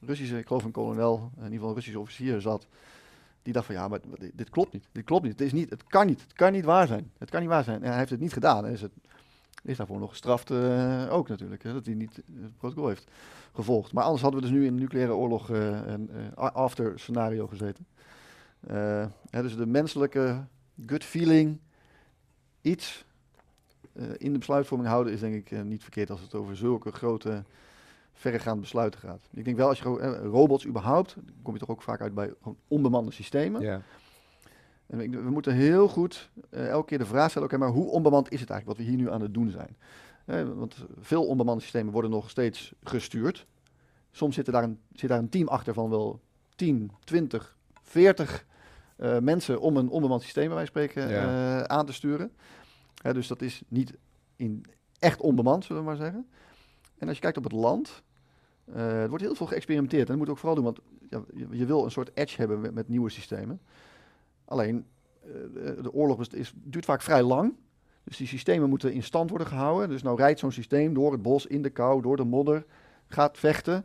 Russische, 0.00 0.38
ik 0.38 0.46
geloof 0.46 0.64
een 0.64 0.70
kolonel, 0.70 1.30
in 1.36 1.42
ieder 1.42 1.52
geval 1.52 1.68
een 1.68 1.74
Russische 1.74 2.00
officier 2.00 2.40
zat, 2.40 2.66
die 3.48 3.56
dacht 3.56 3.66
van 3.66 3.74
ja, 3.74 3.88
maar 3.88 4.00
dit, 4.34 4.50
klopt 4.50 4.72
niet. 4.72 4.88
Dit 4.92 5.04
klopt 5.04 5.22
niet. 5.22 5.32
Het, 5.32 5.40
is 5.40 5.52
niet. 5.52 5.70
het 5.70 5.84
kan 5.84 6.06
niet. 6.06 6.20
Het 6.20 6.32
kan 6.32 6.52
niet 6.52 6.64
waar 6.64 6.86
zijn. 6.86 7.10
Het 7.18 7.30
kan 7.30 7.40
niet 7.40 7.48
waar 7.48 7.64
zijn. 7.64 7.82
En 7.82 7.88
hij 7.88 7.98
heeft 7.98 8.10
het 8.10 8.20
niet 8.20 8.32
gedaan. 8.32 8.66
Is, 8.66 8.80
het, 8.80 8.92
is 9.62 9.76
daarvoor 9.76 9.98
nog 9.98 10.10
gestraft 10.10 10.50
uh, 10.50 11.12
ook 11.12 11.28
natuurlijk. 11.28 11.62
Hè, 11.62 11.72
dat 11.72 11.86
hij 11.86 11.94
niet 11.94 12.16
het 12.16 12.56
protocol 12.58 12.88
heeft 12.88 13.06
gevolgd. 13.52 13.92
Maar 13.92 14.04
anders 14.04 14.22
hadden 14.22 14.40
we 14.40 14.46
dus 14.46 14.56
nu 14.56 14.64
in 14.66 14.72
een 14.72 14.78
nucleaire 14.78 15.14
oorlog 15.14 15.50
uh, 15.50 15.86
een 15.86 16.34
after 16.34 16.98
scenario 16.98 17.46
gezeten. 17.46 17.86
Hè, 19.30 19.42
dus 19.42 19.56
de 19.56 19.66
menselijke 19.66 20.44
gut 20.86 21.04
feeling, 21.04 21.58
iets 22.60 23.04
in 24.16 24.32
de 24.32 24.38
besluitvorming 24.38 24.90
houden 24.90 25.12
is 25.12 25.20
denk 25.20 25.34
ik 25.34 25.64
niet 25.64 25.82
verkeerd 25.82 26.10
als 26.10 26.20
het 26.20 26.34
over 26.34 26.56
zulke 26.56 26.92
grote, 26.92 27.44
verregaande 28.18 28.60
besluiten 28.60 29.00
gaat. 29.00 29.20
Ik 29.34 29.44
denk 29.44 29.56
wel 29.56 29.68
als 29.68 29.78
je 29.78 29.84
uh, 29.84 30.30
robots 30.30 30.66
überhaupt, 30.66 31.14
dan 31.14 31.34
kom 31.42 31.52
je 31.52 31.60
toch 31.60 31.68
ook 31.68 31.82
vaak 31.82 32.00
uit 32.00 32.14
bij 32.14 32.32
gewoon 32.42 32.56
onbemande 32.68 33.12
systemen. 33.12 33.60
Ja. 33.60 33.80
En 34.86 35.00
ik, 35.00 35.10
we 35.10 35.30
moeten 35.30 35.54
heel 35.54 35.88
goed 35.88 36.30
elke 36.50 36.86
keer 36.86 36.98
de 36.98 37.06
vraag 37.06 37.30
stellen, 37.30 37.48
oké, 37.48 37.58
maar 37.58 37.68
hoe 37.68 37.90
onbemand 37.90 38.30
is 38.32 38.40
het 38.40 38.50
eigenlijk 38.50 38.78
wat 38.78 38.86
we 38.86 38.92
hier 38.92 39.02
nu 39.02 39.10
aan 39.10 39.20
het 39.20 39.34
doen 39.34 39.50
zijn? 39.50 39.76
want 40.56 40.76
veel 41.00 41.26
onbemande 41.26 41.62
systemen 41.62 41.92
worden 41.92 42.10
nog 42.10 42.30
steeds 42.30 42.72
gestuurd. 42.82 43.46
Soms 44.10 44.34
zit, 44.34 44.46
er 44.46 44.52
daar 44.52 44.62
een, 44.62 44.78
zit 44.92 45.08
daar 45.08 45.18
een 45.18 45.28
team 45.28 45.48
achter 45.48 45.74
van 45.74 45.90
wel 45.90 46.20
10, 46.56 46.90
20, 47.04 47.56
40 47.82 48.46
mensen 49.20 49.60
om 49.60 49.76
een 49.76 49.88
onbemand 49.88 50.22
systeem, 50.22 50.48
bij 50.48 50.66
spreken, 50.66 51.08
ja. 51.08 51.66
aan 51.66 51.86
te 51.86 51.92
sturen 51.92 52.32
dus 53.02 53.26
dat 53.26 53.42
is 53.42 53.62
niet 53.68 53.92
in 54.36 54.64
echt 54.98 55.20
onbemand, 55.20 55.64
zullen 55.64 55.82
we 55.82 55.88
maar 55.88 55.96
zeggen. 55.96 56.28
En 56.98 57.06
als 57.06 57.16
je 57.16 57.22
kijkt 57.22 57.36
op 57.36 57.44
het 57.44 57.52
land, 57.52 58.02
uh, 58.74 59.02
er 59.02 59.08
wordt 59.08 59.24
heel 59.24 59.34
veel 59.34 59.46
geëxperimenteerd. 59.46 60.02
En 60.02 60.08
dat 60.08 60.16
moet 60.16 60.28
ook 60.28 60.38
vooral 60.38 60.54
doen, 60.54 60.64
want 60.64 60.78
ja, 61.10 61.22
je, 61.50 61.66
wil 61.66 61.84
een 61.84 61.90
soort 61.90 62.10
edge 62.14 62.36
hebben 62.36 62.74
met, 62.74 62.88
nieuwe 62.88 63.10
systemen. 63.10 63.60
Alleen, 64.44 64.86
uh, 65.26 65.32
de 65.82 65.92
oorlog 65.92 66.26
is, 66.32 66.52
duurt 66.56 66.84
vaak 66.84 67.02
vrij 67.02 67.22
lang. 67.22 67.54
Dus 68.04 68.16
die 68.16 68.26
systemen 68.26 68.68
moeten 68.68 68.92
in 68.92 69.02
stand 69.02 69.30
worden 69.30 69.48
gehouden. 69.48 69.88
Dus 69.88 70.02
nou 70.02 70.16
rijdt 70.16 70.38
zo'n 70.38 70.52
systeem 70.52 70.94
door 70.94 71.12
het 71.12 71.22
bos, 71.22 71.46
in 71.46 71.62
de 71.62 71.70
kou, 71.70 72.02
door 72.02 72.16
de 72.16 72.24
modder, 72.24 72.64
gaat 73.06 73.38
vechten. 73.38 73.84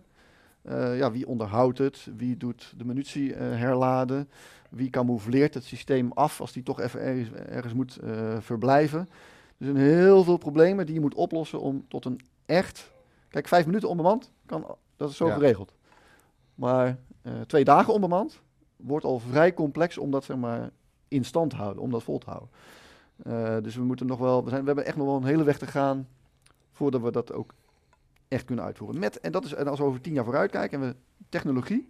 Uh, 0.69 0.97
ja, 0.97 1.11
wie 1.11 1.27
onderhoudt 1.27 1.77
het? 1.77 2.07
Wie 2.17 2.37
doet 2.37 2.73
de 2.77 2.85
munitie 2.85 3.33
herladen? 3.33 4.29
Wie 4.69 4.89
camoufleert 4.89 5.53
het 5.53 5.63
systeem 5.63 6.11
af 6.11 6.41
als 6.41 6.51
die 6.51 6.63
toch 6.63 6.79
even 6.79 7.01
ergens, 7.01 7.31
ergens 7.31 7.73
moet 7.73 7.97
verblijven? 8.39 9.09
Er 9.57 9.65
zijn 9.65 9.77
heel 9.77 10.23
veel 10.23 10.37
problemen 10.37 10.85
die 10.85 10.95
je 10.95 11.01
moet 11.01 11.13
oplossen 11.13 11.59
om 11.59 11.85
tot 11.87 12.05
een 12.05 12.19
echt... 12.45 12.92
Kijk, 13.33 13.47
vijf 13.47 13.65
minuten 13.65 13.89
onbemand, 13.89 14.31
kan, 14.45 14.65
dat 14.95 15.09
is 15.09 15.15
zo 15.15 15.29
geregeld. 15.29 15.73
Maar 16.55 16.97
uh, 17.23 17.41
twee 17.41 17.63
dagen 17.63 17.93
onbemand 17.93 18.41
wordt 18.75 19.05
al 19.05 19.19
vrij 19.19 19.53
complex 19.53 19.97
om 19.97 20.11
dat 20.11 20.23
zeg 20.23 20.37
maar, 20.37 20.69
in 21.07 21.25
stand 21.25 21.49
te 21.49 21.55
houden, 21.55 21.83
om 21.83 21.91
dat 21.91 22.03
vol 22.03 22.17
te 22.17 22.29
houden. 22.29 22.49
Uh, 23.27 23.63
dus 23.63 23.75
we 23.75 23.83
moeten 23.83 24.05
nog 24.05 24.19
wel, 24.19 24.43
we, 24.43 24.49
zijn, 24.49 24.61
we 24.61 24.67
hebben 24.67 24.85
echt 24.85 24.97
nog 24.97 25.05
wel 25.05 25.15
een 25.15 25.23
hele 25.23 25.43
weg 25.43 25.57
te 25.57 25.67
gaan 25.67 26.07
voordat 26.71 27.01
we 27.01 27.11
dat 27.11 27.33
ook 27.33 27.53
echt 28.27 28.45
kunnen 28.45 28.65
uitvoeren. 28.65 28.99
Met, 28.99 29.19
en 29.19 29.31
dat 29.31 29.45
is, 29.45 29.53
en 29.53 29.67
als 29.67 29.79
we 29.79 29.85
over 29.85 30.01
tien 30.01 30.13
jaar 30.13 30.23
vooruit 30.23 30.51
kijken 30.51 30.81
en 30.81 30.87
we 30.87 30.95
technologie, 31.29 31.89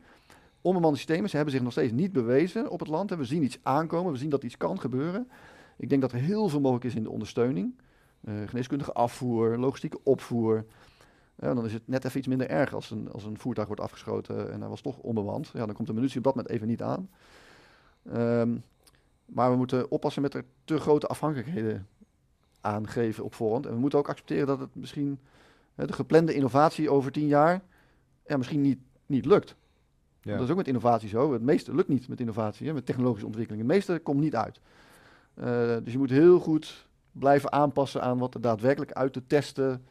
Onbemande 0.62 0.98
systemen, 0.98 1.30
ze 1.30 1.36
hebben 1.36 1.54
zich 1.54 1.64
nog 1.64 1.72
steeds 1.72 1.92
niet 1.92 2.12
bewezen 2.12 2.70
op 2.70 2.80
het 2.80 2.88
land. 2.90 3.10
We 3.10 3.26
zien 3.26 3.44
iets 3.44 3.60
aankomen, 3.64 4.12
we 4.12 4.18
zien 4.18 4.30
dat 4.30 4.44
iets 4.44 4.58
kan 4.58 4.80
gebeuren. 4.80 5.30
Ik 5.78 5.90
denk 5.90 6.02
dat 6.02 6.12
er 6.12 6.18
heel 6.18 6.50
veel 6.50 6.60
mogelijk 6.60 6.86
is 6.86 6.96
in 6.96 7.04
de 7.04 7.10
ondersteuning. 7.10 7.76
Uh, 8.22 8.34
geneeskundige 8.48 8.94
afvoer, 8.94 9.58
logistieke 9.58 10.00
opvoer. 10.04 10.66
Ja, 11.44 11.54
dan 11.54 11.66
is 11.66 11.74
het 11.74 11.88
net 11.88 12.06
even 12.06 12.18
iets 12.18 12.28
minder 12.28 12.50
erg 12.50 12.74
als 12.74 12.92
een, 12.92 13.12
als 13.12 13.24
een 13.24 13.38
voertuig 13.38 13.68
wordt 13.68 13.82
afgeschoten 13.82 14.52
en 14.52 14.60
hij 14.60 14.70
was 14.70 14.82
toch 14.82 14.98
onbemand. 14.98 15.52
Ja, 15.54 15.66
dan 15.66 15.76
komt 15.76 15.88
de 15.88 15.94
munitie 15.94 16.18
op 16.18 16.24
dat 16.24 16.36
moment 16.36 16.54
even 16.54 16.68
niet 16.68 16.82
aan. 16.82 17.10
Ehm, 18.12 18.56
maar 19.26 19.52
we 19.52 19.58
moeten 19.58 19.92
oppassen 19.92 20.22
met 20.22 20.34
er 20.34 20.46
te 20.66 20.78
grote 20.80 21.08
afhankelijkheden 21.08 21.88
aangeven 22.62 23.24
op 23.24 23.34
voorhand. 23.34 23.66
En 23.66 23.74
we 23.74 23.80
moeten 23.80 24.00
ook 24.00 24.10
accepteren 24.10 24.48
dat 24.48 24.60
het 24.60 24.76
misschien 24.76 25.20
hè, 25.76 25.88
de 25.88 25.94
geplande 25.94 26.34
innovatie 26.34 26.90
over 26.90 27.12
tien 27.12 27.28
jaar 27.28 27.62
ja, 28.28 28.38
misschien 28.38 28.62
niet, 28.62 28.80
niet 29.06 29.26
lukt. 29.26 29.56
Ja. 30.22 30.34
Dat 30.34 30.44
is 30.44 30.50
ook 30.50 30.58
met 30.58 30.68
innovatie 30.68 31.10
zo. 31.10 31.34
Het 31.34 31.42
meeste 31.42 31.76
lukt 31.76 31.88
niet 31.88 32.08
met 32.08 32.20
innovatie, 32.20 32.68
hè, 32.68 32.74
met 32.74 32.86
technologische 32.86 33.26
ontwikkeling. 33.26 33.64
Het 33.64 33.74
meeste 33.74 34.00
komt 34.00 34.20
niet 34.20 34.36
uit. 34.36 34.60
Eh, 35.34 35.78
dus 35.84 35.92
je 35.92 35.98
moet 35.98 36.10
heel 36.10 36.40
goed 36.40 36.88
blijven 37.12 37.52
aanpassen 37.52 38.02
aan 38.02 38.18
wat 38.18 38.34
er 38.34 38.42
daadwerkelijk 38.42 38.92
uit 38.92 39.14
de 39.14 39.28
testen 39.28 39.86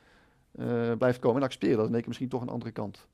eh, 0.52 0.92
blijft 0.98 1.18
komen. 1.18 1.36
En 1.36 1.42
accepteren 1.42 1.76
dat 1.76 1.90
keer 1.90 2.02
misschien 2.06 2.28
toch 2.28 2.42
een 2.42 2.48
andere 2.48 2.72
kant 2.72 3.08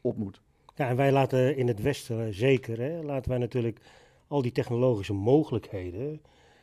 op 0.00 0.16
moet. 0.16 0.40
Ja, 0.74 0.88
en 0.88 0.96
wij 0.96 1.12
laten 1.12 1.56
in 1.56 1.68
het 1.68 1.82
Westen 1.82 2.34
zeker, 2.34 2.78
hè, 2.80 3.02
laten 3.02 3.30
wij 3.30 3.38
natuurlijk 3.38 3.80
al 4.28 4.42
die 4.42 4.52
technologische 4.52 5.12
mogelijkheden, 5.12 6.22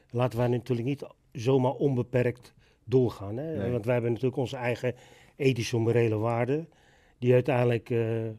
laten 0.09 0.39
wij 0.39 0.47
natuurlijk 0.47 0.87
niet 0.87 1.05
zomaar 1.31 1.73
onbeperkt 1.73 2.53
doorgaan. 2.83 3.37
Hè? 3.37 3.57
Nee. 3.57 3.71
Want 3.71 3.85
wij 3.85 3.93
hebben 3.93 4.11
natuurlijk 4.11 4.39
onze 4.39 4.55
eigen 4.55 4.95
ethische 5.35 5.77
morele 5.77 6.17
waarden, 6.17 6.69
die 7.17 7.33
uiteindelijk 7.33 7.89
eh, 7.89 8.29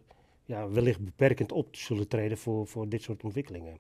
ja, 0.45 0.69
wellicht 0.69 1.01
beperkend 1.01 1.53
op 1.53 1.77
zullen 1.77 2.09
treden 2.09 2.39
voor, 2.39 2.67
voor 2.67 2.89
dit 2.89 3.03
soort 3.03 3.25
ontwikkelingen. 3.25 3.79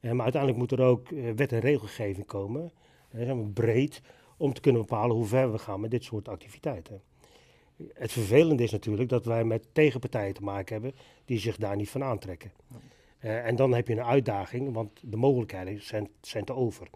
Eh, 0.00 0.10
maar 0.10 0.22
uiteindelijk 0.22 0.60
moet 0.60 0.72
er 0.72 0.86
ook 0.86 1.10
eh, 1.10 1.30
wet 1.36 1.52
en 1.52 1.60
regelgeving 1.60 2.26
komen, 2.26 2.72
hè, 3.08 3.36
breed, 3.36 4.02
om 4.36 4.52
te 4.52 4.60
kunnen 4.60 4.80
bepalen 4.80 5.16
hoe 5.16 5.26
ver 5.26 5.52
we 5.52 5.58
gaan 5.58 5.80
met 5.80 5.90
dit 5.90 6.04
soort 6.04 6.28
activiteiten. 6.28 7.02
Het 7.92 8.12
vervelende 8.12 8.62
is 8.62 8.70
natuurlijk 8.70 9.08
dat 9.08 9.24
wij 9.24 9.44
met 9.44 9.66
tegenpartijen 9.72 10.34
te 10.34 10.42
maken 10.42 10.72
hebben 10.72 11.00
die 11.24 11.38
zich 11.38 11.56
daar 11.56 11.76
niet 11.76 11.90
van 11.90 12.02
aantrekken. 12.04 12.52
Eh, 13.18 13.46
en 13.46 13.56
dan 13.56 13.74
heb 13.74 13.88
je 13.88 13.92
een 13.92 14.04
uitdaging, 14.04 14.72
want 14.72 15.00
de 15.02 15.16
mogelijkheden 15.16 15.82
zijn, 15.82 16.08
zijn 16.20 16.44
te 16.44 16.54
over. 16.54 16.88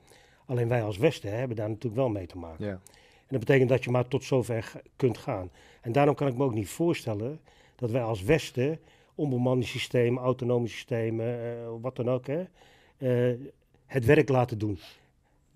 Alleen 0.47 0.69
wij 0.69 0.83
als 0.83 0.99
Westen 0.99 1.31
hè, 1.31 1.37
hebben 1.37 1.57
daar 1.57 1.69
natuurlijk 1.69 1.95
wel 1.95 2.09
mee 2.09 2.27
te 2.27 2.39
maken. 2.39 2.65
Ja. 2.65 2.81
En 3.27 3.33
dat 3.33 3.41
betekent 3.41 3.69
dat 3.69 3.85
je 3.85 3.91
maar 3.91 4.09
tot 4.09 4.25
zover 4.25 4.73
kunt 4.97 5.19
gaan. 5.19 5.51
En 5.81 5.93
daarom 5.93 6.15
kan 6.15 6.27
ik 6.27 6.37
me 6.37 6.45
ook 6.45 6.55
niet 6.55 6.69
voorstellen 6.69 7.41
dat 7.77 7.91
wij 7.91 8.03
als 8.03 8.23
Westen 8.23 8.81
onbemande 9.15 9.67
systemen, 9.67 10.23
autonome 10.23 10.67
systemen, 10.67 11.41
eh, 11.41 11.69
wat 11.81 11.97
dan 11.97 12.11
ook, 12.11 12.27
hè, 12.27 12.45
eh, 12.97 13.39
het 13.87 14.05
werk 14.05 14.29
laten 14.29 14.59
doen. 14.59 14.79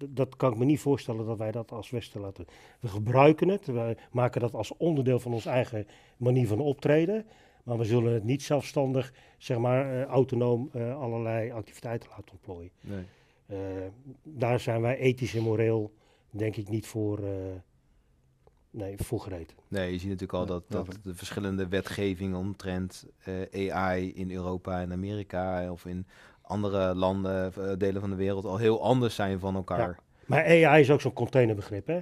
Dat 0.09 0.37
kan 0.37 0.53
ik 0.53 0.59
me 0.59 0.65
niet 0.65 0.81
voorstellen 0.81 1.27
dat 1.27 1.39
wij 1.39 1.53
dat 1.53 1.73
als 1.73 1.91
Westen 1.91 2.21
laten. 2.21 2.47
We 2.81 2.89
gebruiken 2.89 3.49
het, 3.49 3.67
we 3.67 3.97
maken 4.13 4.41
dat 4.41 4.55
als 4.55 4.77
onderdeel 4.77 5.21
van 5.21 5.33
onze 5.33 5.51
eigen 5.51 5.87
manier 6.17 6.47
van 6.47 6.61
optreden. 6.61 7.27
Maar 7.65 7.79
we 7.79 7.85
zullen 7.85 8.13
het 8.13 8.25
niet 8.25 8.43
zelfstandig, 8.43 9.13
zeg 9.39 9.59
maar, 9.59 10.01
eh, 10.01 10.05
autonoom 10.05 10.71
eh, 10.73 11.01
allerlei 11.01 11.51
activiteiten 11.51 12.09
laten 12.11 12.33
ontplooien. 12.33 12.71
Nee. 12.81 13.05
Eh, 13.47 13.57
daar 14.23 14.61
zijn 14.61 14.81
wij 14.81 14.97
ethisch 14.99 15.35
en 15.35 15.43
moreel, 15.43 15.95
denk 16.31 16.57
ik, 16.57 16.69
niet 16.69 16.87
voor, 16.87 17.21
nee, 18.71 18.95
voor 18.99 19.21
gereed. 19.21 19.55
Nee, 19.69 19.93
je 19.93 19.99
ziet 19.99 20.09
natuurlijk 20.09 20.39
al 20.39 20.47
dat, 20.47 20.65
dat 20.69 20.99
de 21.03 21.15
verschillende 21.15 21.69
wetgevingen 21.69 22.39
omtrent 22.39 23.07
AI 23.53 24.13
in 24.13 24.31
Europa 24.31 24.81
en 24.81 24.93
Amerika 24.93 25.73
of 25.73 25.87
in 25.87 26.07
andere 26.51 26.95
landen, 26.95 27.53
eh, 27.55 27.77
delen 27.79 28.01
van 28.01 28.11
de 28.11 28.17
wereld 28.17 28.45
al 28.45 28.57
heel 28.57 28.83
anders 28.83 29.15
zijn 29.15 29.39
van 29.39 29.55
elkaar. 29.55 29.99
Maar 30.27 30.45
AI 30.45 30.81
is 30.81 30.91
ook 30.91 31.01
zo'n 31.01 31.13
containerbegrip. 31.13 31.87
Hè? 31.87 32.01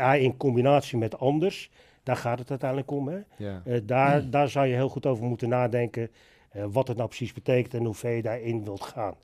AI 0.00 0.22
in 0.22 0.36
combinatie 0.36 0.98
met 0.98 1.18
anders, 1.18 1.70
daar 2.02 2.16
gaat 2.16 2.38
het 2.38 2.50
uiteindelijk 2.50 2.90
om. 2.90 3.08
Hè? 3.08 3.18
Ja. 3.36 3.62
Eh, 3.64 3.80
daar, 3.84 4.30
daar 4.30 4.48
zou 4.48 4.66
je 4.66 4.74
heel 4.74 4.88
goed 4.88 5.06
over 5.06 5.24
moeten 5.24 5.48
nadenken 5.48 6.10
eh, 6.48 6.64
wat 6.70 6.88
het 6.88 6.96
nou 6.96 7.08
precies 7.08 7.32
betekent 7.32 7.74
en 7.74 7.84
hoe 7.84 7.94
ver 7.94 8.12
je 8.12 8.22
daarin 8.22 8.64
wilt 8.64 8.82
gaan. 8.82 9.14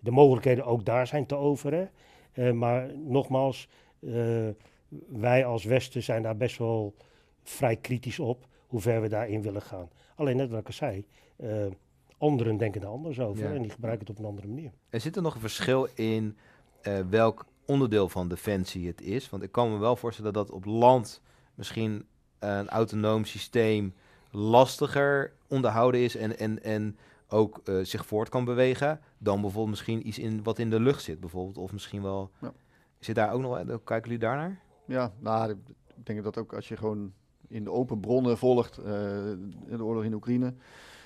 De 0.00 0.10
mogelijkheden 0.10 0.64
ook 0.64 0.84
daar 0.84 1.06
zijn 1.06 1.26
te 1.26 1.34
over. 1.34 1.88
Hè? 2.32 2.52
Maar 2.52 2.90
nogmaals, 2.96 3.68
wij 5.08 5.44
als 5.44 5.64
Westen 5.64 6.02
zijn 6.02 6.22
daar 6.22 6.36
best 6.36 6.58
wel 6.58 6.94
vrij 7.42 7.76
kritisch 7.76 8.18
op 8.18 8.46
hoe 8.66 8.80
ver 8.80 9.00
we 9.00 9.08
daarin 9.08 9.42
willen 9.42 9.62
gaan. 9.62 9.88
Alleen 10.16 10.36
net 10.36 10.50
wat 10.50 10.60
ik 10.60 10.66
al 10.66 10.72
zei, 10.72 11.06
anderen 12.22 12.56
denken 12.56 12.80
er 12.82 12.88
anders 12.88 13.20
over 13.20 13.48
Ja. 13.48 13.54
en 13.54 13.62
die 13.62 13.70
gebruiken 13.70 14.06
het 14.06 14.16
op 14.16 14.22
een 14.22 14.30
andere 14.30 14.46
manier. 14.46 14.72
Er 14.88 15.00
zit 15.00 15.16
er 15.16 15.22
nog 15.22 15.34
een 15.34 15.40
verschil 15.40 15.88
in 15.94 16.36
eh, 16.82 16.98
welk 17.10 17.46
onderdeel 17.66 18.08
van 18.08 18.28
defensie 18.28 18.86
het 18.86 19.00
is. 19.00 19.30
Want 19.30 19.42
ik 19.42 19.52
kan 19.52 19.72
me 19.72 19.78
wel 19.78 19.96
voorstellen 19.96 20.32
dat 20.32 20.50
op 20.50 20.64
land 20.64 21.22
misschien 21.54 22.06
een 22.38 22.68
autonoom 22.68 23.24
systeem 23.24 23.94
lastiger 24.30 25.32
onderhouden 25.48 26.00
is 26.00 26.16
en, 26.16 26.38
en, 26.38 26.62
en 26.62 26.96
ook 27.28 27.60
eh, 27.64 27.78
zich 27.82 28.06
voort 28.06 28.28
kan 28.28 28.44
bewegen 28.44 29.00
dan 29.18 29.40
bijvoorbeeld 29.40 29.70
misschien 29.70 30.08
iets 30.08 30.18
in 30.18 30.42
wat 30.42 30.58
in 30.58 30.70
de 30.70 30.80
lucht 30.80 31.02
zit 31.02 31.20
bijvoorbeeld. 31.20 31.58
Of 31.58 31.72
misschien 31.72 32.02
wel... 32.02 32.30
Ja. 32.40 32.52
Zit 32.98 33.14
daar 33.14 33.32
ook 33.32 33.40
nog... 33.40 33.56
Kijken 33.84 34.02
jullie 34.02 34.18
daarnaar? 34.18 34.60
Ja, 34.86 35.12
nou, 35.18 35.50
ik 35.50 36.06
denk 36.06 36.22
dat 36.22 36.38
ook 36.38 36.54
als 36.54 36.68
je 36.68 36.76
gewoon 36.76 37.12
in 37.48 37.64
de 37.64 37.70
open 37.70 38.00
bronnen 38.00 38.38
volgt, 38.38 38.78
eh, 38.78 38.84
de 38.84 39.84
oorlog 39.84 40.04
in 40.04 40.14
Oekraïne, 40.14 40.54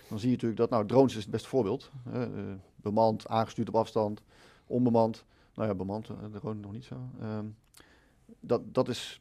dan 0.08 0.18
zie 0.18 0.28
je 0.28 0.34
natuurlijk 0.34 0.60
dat, 0.60 0.70
nou, 0.70 0.86
drones 0.86 1.16
is 1.16 1.22
het 1.22 1.30
beste 1.30 1.48
voorbeeld. 1.48 1.90
eh, 2.12 2.22
bemand, 2.76 3.28
aangestuurd 3.28 3.68
op 3.68 3.74
afstand, 3.74 4.22
onbemand. 4.66 5.24
Nou 5.54 5.68
ja, 5.68 5.74
bemand, 5.74 6.08
eh, 6.08 6.16
drone 6.32 6.60
nog 6.60 6.72
niet 6.72 6.84
zo. 6.84 6.94
Ehm, 7.20 7.44
dat, 8.40 8.74
dat 8.74 8.88
is 8.88 9.20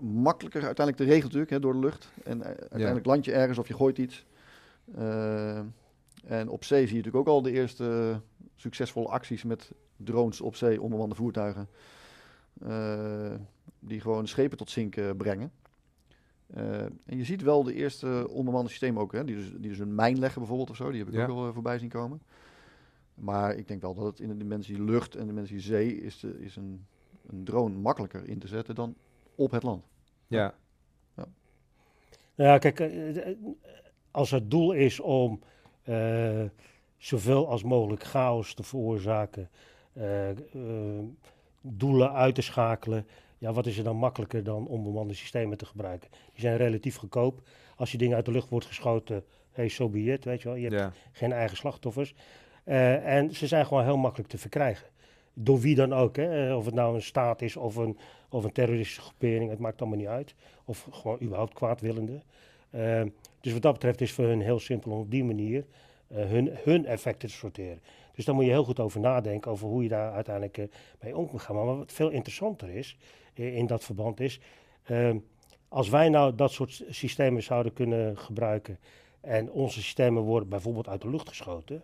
makkelijker 0.00 0.64
uiteindelijk 0.64 0.96
te 0.96 1.12
regelen 1.12 1.24
natuurlijk, 1.24 1.50
hè, 1.50 1.60
door 1.60 1.72
de 1.72 1.78
lucht. 1.78 2.08
En 2.24 2.42
eh, 2.42 2.46
uiteindelijk 2.46 3.06
land 3.06 3.24
je 3.24 3.32
ergens 3.32 3.58
of 3.58 3.68
je 3.68 3.74
gooit 3.74 3.98
iets. 3.98 4.26
Eh, 4.94 5.58
en 6.24 6.48
op 6.48 6.64
zee 6.64 6.86
zie 6.86 6.96
je 6.96 7.02
natuurlijk 7.02 7.28
ook 7.28 7.34
al 7.34 7.42
de 7.42 7.50
eerste 7.50 8.20
succesvolle 8.56 9.08
acties 9.08 9.44
met 9.44 9.72
drones 9.96 10.40
op 10.40 10.56
zee, 10.56 10.82
onbemande 10.82 11.14
voertuigen. 11.14 11.68
die 13.78 14.00
gewoon 14.00 14.28
schepen 14.28 14.56
tot 14.56 14.70
zinken 14.70 15.16
brengen. 15.16 15.52
Eh, 16.46 16.80
en 16.82 17.16
je 17.16 17.24
ziet 17.24 17.42
wel 17.42 17.62
de 17.62 17.74
eerste 17.74 18.26
onbemande 18.30 18.68
systemen 18.70 19.02
ook, 19.02 19.12
hè, 19.12 19.24
die, 19.24 19.34
dus, 19.36 19.50
die 19.50 19.68
dus 19.70 19.78
een 19.78 19.94
mijn 19.94 20.18
leggen 20.18 20.38
bijvoorbeeld 20.40 20.70
of 20.70 20.76
zo. 20.76 20.90
Die 20.90 20.98
heb 20.98 21.08
ik 21.08 21.14
Ja. 21.14 21.22
ook 21.26 21.36
al 21.36 21.46
eh, 21.46 21.54
voorbij 21.54 21.78
zien 21.78 21.88
komen. 21.88 22.22
Maar 23.14 23.54
ik 23.54 23.68
denk 23.68 23.80
wel 23.82 23.94
dat 23.94 24.04
het 24.04 24.20
in 24.20 24.28
de 24.28 24.36
dimensie 24.36 24.82
lucht 24.82 25.14
en 25.14 25.20
de 25.20 25.26
dimensie 25.26 25.60
zee 25.60 26.00
is, 26.00 26.20
de, 26.20 26.40
is 26.40 26.56
een, 26.56 26.86
een 27.26 27.44
drone 27.44 27.76
makkelijker 27.78 28.28
in 28.28 28.38
te 28.38 28.46
zetten 28.48 28.74
dan 28.74 28.94
op 29.34 29.50
het 29.50 29.62
land. 29.62 29.84
Ja. 30.26 30.54
Nou 32.34 32.50
ja, 32.50 32.58
kijk, 32.58 32.80
eh, 32.80 33.34
als 34.10 34.30
het 34.30 34.50
doel 34.50 34.72
is 34.72 35.00
om 35.00 35.40
eh, 35.82 36.44
zoveel 36.96 37.48
als 37.48 37.62
mogelijk 37.62 38.02
chaos 38.04 38.54
te 38.54 38.62
veroorzaken, 38.62 39.50
eh, 39.92 40.30
eh, 40.30 41.04
doelen 41.60 42.12
uit 42.12 42.34
te 42.34 42.42
schakelen, 42.42 43.06
ja, 43.46 43.52
wat 43.52 43.66
is 43.66 43.78
er 43.78 43.84
dan 43.84 43.96
makkelijker 43.96 44.44
dan 44.44 44.66
onbemande 44.66 45.14
systemen 45.14 45.58
te 45.58 45.66
gebruiken? 45.66 46.10
Die 46.10 46.40
zijn 46.40 46.56
relatief 46.56 46.96
goedkoop. 46.96 47.40
Als 47.76 47.92
je 47.92 47.98
dingen 47.98 48.16
uit 48.16 48.24
de 48.24 48.30
lucht 48.30 48.48
wordt 48.48 48.66
geschoten, 48.66 49.24
hey, 49.52 49.68
so 49.68 49.88
be 49.88 50.02
it, 50.02 50.24
weet 50.24 50.42
je 50.42 50.48
wel. 50.48 50.56
Je 50.56 50.68
hebt 50.68 50.80
ja. 50.80 50.92
geen 51.12 51.32
eigen 51.32 51.56
slachtoffers. 51.56 52.14
Eh, 52.64 53.16
en 53.16 53.34
ze 53.34 53.46
zijn 53.46 53.66
gewoon 53.66 53.84
heel 53.84 53.96
makkelijk 53.96 54.28
te 54.28 54.38
verkrijgen. 54.38 54.88
Door 55.32 55.60
wie 55.60 55.74
dan 55.74 55.92
ook. 55.92 56.16
Hè? 56.16 56.48
Eh, 56.48 56.56
Of 56.56 56.64
het 56.64 56.74
nou 56.74 56.94
een 56.94 57.02
staat 57.02 57.42
is 57.42 57.56
of 57.56 57.76
een, 57.76 57.98
of 58.28 58.44
een 58.44 58.52
terroristische 58.52 59.00
groepering, 59.00 59.50
het 59.50 59.58
maakt 59.58 59.80
allemaal 59.80 59.98
niet 59.98 60.08
uit. 60.08 60.34
Of 60.64 60.88
gewoon 60.90 61.22
überhaupt 61.22 61.54
kwaadwillende. 61.54 62.22
Eh, 62.70 63.02
dus 63.40 63.52
wat 63.52 63.62
dat 63.62 63.72
betreft 63.72 64.00
is 64.00 64.12
voor 64.12 64.24
hun 64.24 64.40
heel 64.40 64.58
simpel 64.58 64.92
om 64.92 64.98
op 64.98 65.10
die 65.10 65.24
manier 65.24 65.64
hun, 66.14 66.50
hun 66.52 66.86
effecten 66.86 67.28
te 67.28 67.34
sorteren. 67.34 67.80
Dus 68.14 68.24
daar 68.24 68.34
moet 68.34 68.44
je 68.44 68.50
heel 68.50 68.64
goed 68.64 68.80
over 68.80 69.00
nadenken, 69.00 69.50
over 69.50 69.66
hoe 69.68 69.82
je 69.82 69.88
daar 69.88 70.12
uiteindelijk 70.12 70.58
eh, 70.58 70.64
mee 71.00 71.16
om 71.16 71.28
kan 71.28 71.40
gaan. 71.40 71.56
Maar 71.56 71.64
wat 71.64 71.92
veel 71.92 72.10
interessanter 72.10 72.68
is 72.68 72.96
eh, 73.34 73.56
in 73.56 73.66
dat 73.66 73.84
verband 73.84 74.20
is, 74.20 74.40
eh, 74.82 75.14
als 75.68 75.88
wij 75.88 76.08
nou 76.08 76.34
dat 76.34 76.50
soort 76.52 76.84
systemen 76.88 77.42
zouden 77.42 77.72
kunnen 77.72 78.18
gebruiken 78.18 78.78
en 79.20 79.50
onze 79.50 79.82
systemen 79.82 80.22
worden 80.22 80.48
bijvoorbeeld 80.48 80.88
uit 80.88 81.02
de 81.02 81.10
lucht 81.10 81.28
geschoten, 81.28 81.82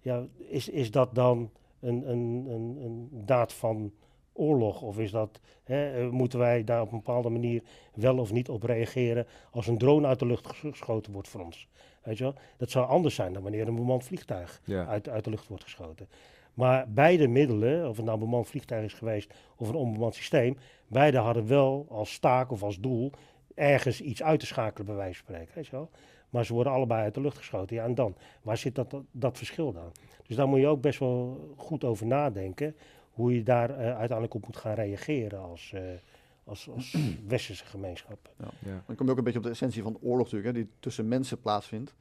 ja, 0.00 0.26
is, 0.36 0.68
is 0.68 0.90
dat 0.90 1.14
dan 1.14 1.50
een, 1.80 2.10
een, 2.10 2.46
een, 2.48 2.78
een 2.82 3.08
daad 3.10 3.52
van 3.52 3.92
oorlog? 4.32 4.82
Of 4.82 4.98
is 4.98 5.10
dat, 5.10 5.40
hè, 5.64 6.00
eh, 6.00 6.08
moeten 6.08 6.38
wij 6.38 6.64
daar 6.64 6.80
op 6.80 6.92
een 6.92 6.98
bepaalde 6.98 7.28
manier 7.28 7.62
wel 7.94 8.18
of 8.18 8.32
niet 8.32 8.48
op 8.48 8.62
reageren 8.62 9.26
als 9.50 9.66
een 9.66 9.78
drone 9.78 10.06
uit 10.06 10.18
de 10.18 10.26
lucht 10.26 10.46
ges- 10.46 10.58
geschoten 10.58 11.12
wordt 11.12 11.28
voor 11.28 11.44
ons? 11.44 11.68
Weet 12.08 12.18
je 12.18 12.24
wel? 12.24 12.34
Dat 12.56 12.70
zou 12.70 12.86
anders 12.88 13.14
zijn 13.14 13.32
dan 13.32 13.42
wanneer 13.42 13.68
een 13.68 13.74
bemand 13.74 14.04
vliegtuig 14.04 14.60
Ja. 14.64 14.86
uit, 14.86 15.08
uit 15.08 15.24
de 15.24 15.30
lucht 15.30 15.48
wordt 15.48 15.62
geschoten. 15.64 16.08
Maar 16.54 16.88
beide 16.88 17.28
middelen, 17.28 17.88
of 17.88 17.96
het 17.96 18.04
nou 18.04 18.18
een 18.18 18.24
bemand 18.24 18.46
vliegtuig 18.48 18.84
is 18.84 18.92
geweest 18.92 19.34
of 19.56 19.68
een 19.68 19.74
onbemand 19.74 20.14
systeem, 20.14 20.56
beide 20.86 21.18
hadden 21.18 21.46
wel 21.46 21.86
als 21.90 22.18
taak 22.18 22.50
of 22.50 22.62
als 22.62 22.80
doel 22.80 23.10
ergens 23.54 24.00
iets 24.00 24.22
uit 24.22 24.40
te 24.40 24.46
schakelen, 24.46 24.86
bij 24.86 24.94
wijze 24.94 25.14
van 25.14 25.24
spreken. 25.24 25.54
Weet 25.54 25.66
je 25.66 25.70
wel? 25.70 25.90
Maar 26.30 26.44
ze 26.44 26.52
worden 26.52 26.72
allebei 26.72 27.02
uit 27.02 27.14
de 27.14 27.20
lucht 27.20 27.36
geschoten. 27.36 27.76
Ja, 27.76 27.84
en 27.84 27.94
dan? 27.94 28.14
Waar 28.42 28.56
zit 28.56 28.74
dat, 28.74 28.90
dat, 28.90 29.02
dat 29.10 29.36
verschil 29.36 29.72
dan? 29.72 29.92
Dus 30.26 30.36
daar 30.36 30.48
moet 30.48 30.60
je 30.60 30.66
ook 30.66 30.80
best 30.80 30.98
wel 30.98 31.40
goed 31.56 31.84
over 31.84 32.06
nadenken. 32.06 32.76
Hoe 33.12 33.34
je 33.34 33.42
daar 33.42 33.70
eh, 33.70 33.76
uiteindelijk 33.86 34.34
op 34.34 34.46
moet 34.46 34.56
gaan 34.56 34.74
reageren 34.74 35.40
als, 35.40 35.72
eh, 35.74 35.82
als, 36.48 36.68
als 36.70 36.96
westerse 37.28 37.64
gemeenschap. 37.64 38.34
Ja. 38.64 38.82
Dan 38.86 38.96
kom 38.96 39.06
je 39.06 39.12
ook 39.12 39.18
een 39.18 39.24
beetje 39.24 39.38
op 39.38 39.44
de 39.44 39.50
essentie 39.50 39.82
van 39.82 39.98
oorlog 40.00 40.30
natuurlijk, 40.30 40.56
hè, 40.56 40.62
die 40.62 40.70
tussen 40.80 41.08
mensen 41.08 41.40
plaatsvindt. 41.40 41.94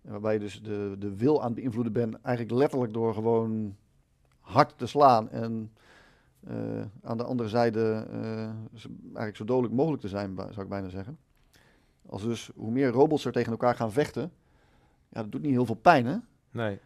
Waarbij 0.00 0.32
je 0.32 0.38
dus 0.38 0.62
de, 0.62 0.96
de 0.98 1.16
wil 1.16 1.40
aan 1.40 1.46
het 1.46 1.54
beïnvloeden 1.54 1.92
bent, 1.92 2.20
eigenlijk 2.22 2.56
letterlijk 2.56 2.92
door 2.92 3.14
gewoon 3.14 3.76
hard 4.40 4.78
te 4.78 4.86
slaan 4.86 5.30
en 5.30 5.72
eh, 6.46 6.82
aan 7.02 7.16
de 7.16 7.24
andere 7.24 7.48
zijde 7.48 8.06
eh, 8.10 8.48
eigenlijk 9.02 9.36
zo 9.36 9.44
dodelijk 9.44 9.74
mogelijk 9.74 10.02
te 10.02 10.08
zijn, 10.08 10.36
zou 10.36 10.60
ik 10.60 10.68
bijna 10.68 10.88
zeggen. 10.88 11.18
Als 12.06 12.22
dus 12.22 12.50
hoe 12.56 12.70
meer 12.70 12.88
robots 12.88 13.24
er 13.24 13.32
tegen 13.32 13.50
elkaar 13.50 13.74
gaan 13.74 13.92
vechten, 13.92 14.32
ja, 15.08 15.22
dat 15.22 15.32
doet 15.32 15.42
niet 15.42 15.50
heel 15.50 15.66
veel 15.66 15.74
pijn, 15.74 16.06
hè? 16.06 16.16
Nee. 16.50 16.78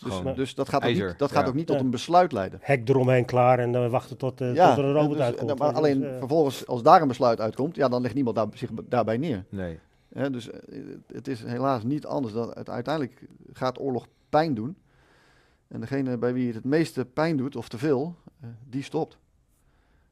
Dus, 0.00 0.12
gewoon- 0.12 0.34
dus 0.34 0.54
dat 0.54 0.68
gaat, 0.68 0.80
ook 0.82 0.88
ijzer, 0.88 1.06
niet, 1.08 1.18
dat 1.18 1.30
gaat 1.32 1.42
ja. 1.42 1.48
ook 1.48 1.54
niet 1.54 1.66
tot 1.66 1.80
een 1.80 1.90
besluit 1.90 2.32
leiden. 2.32 2.58
Hek 2.62 2.88
eromheen 2.88 3.24
klaar 3.24 3.58
en 3.58 3.72
dan 3.72 3.90
wachten 3.90 4.16
tot, 4.16 4.40
eh, 4.40 4.54
ja, 4.54 4.68
tot 4.68 4.78
er 4.78 4.84
een 4.90 4.92
robot 4.94 5.16
dus- 5.16 5.20
uitkomt. 5.26 5.58
maar 5.58 5.68
Dus, 5.68 5.76
alleen 5.78 6.04
eh, 6.04 6.18
vervolgens, 6.18 6.66
als 6.66 6.82
daar 6.82 7.02
een 7.02 7.08
besluit 7.08 7.40
uitkomt, 7.40 7.76
ja, 7.76 7.88
dan 7.88 8.02
legt 8.02 8.14
niemand 8.14 8.36
daar, 8.36 8.46
zich 8.54 8.70
daarbij 8.88 9.16
neer. 9.16 9.44
nee. 9.48 9.78
Hè, 10.12 10.30
dus 10.30 10.50
eh, 10.50 10.78
het 11.06 11.28
is 11.28 11.42
helaas 11.44 11.82
niet 11.84 12.06
anders. 12.06 12.34
Dan, 12.34 12.50
het, 12.54 12.70
uiteindelijk 12.70 13.26
gaat 13.52 13.80
oorlog 13.80 14.06
pijn 14.28 14.54
doen. 14.54 14.76
En 15.68 15.80
degene 15.80 16.16
bij 16.18 16.32
wie 16.32 16.46
het 16.46 16.54
het 16.54 16.64
meeste 16.64 17.04
pijn 17.04 17.36
doet, 17.36 17.56
of 17.56 17.68
te 17.68 17.78
veel, 17.78 18.16
eh, 18.40 18.48
die 18.68 18.82
stopt. 18.82 19.18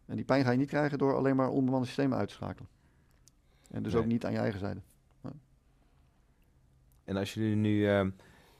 En 0.07 0.17
die 0.17 0.25
pijn 0.25 0.45
ga 0.45 0.51
je 0.51 0.59
niet 0.59 0.69
krijgen 0.69 0.99
door 0.99 1.17
alleen 1.17 1.37
maar 1.37 1.49
onbemande 1.51 1.87
systemen 1.87 2.19
uit 2.19 2.29
te 2.29 2.35
schakelen. 2.35 2.69
En 3.71 3.83
dus 3.83 3.93
Nee. 3.93 4.03
ook 4.03 4.09
niet 4.09 4.25
aan 4.25 4.33
je 4.33 4.39
eigen 4.39 4.61
zijde. 4.61 4.81
En 7.05 7.17
als 7.17 7.35
jullie 7.35 7.57
nu, 7.57 7.89
ehm, 7.89 8.11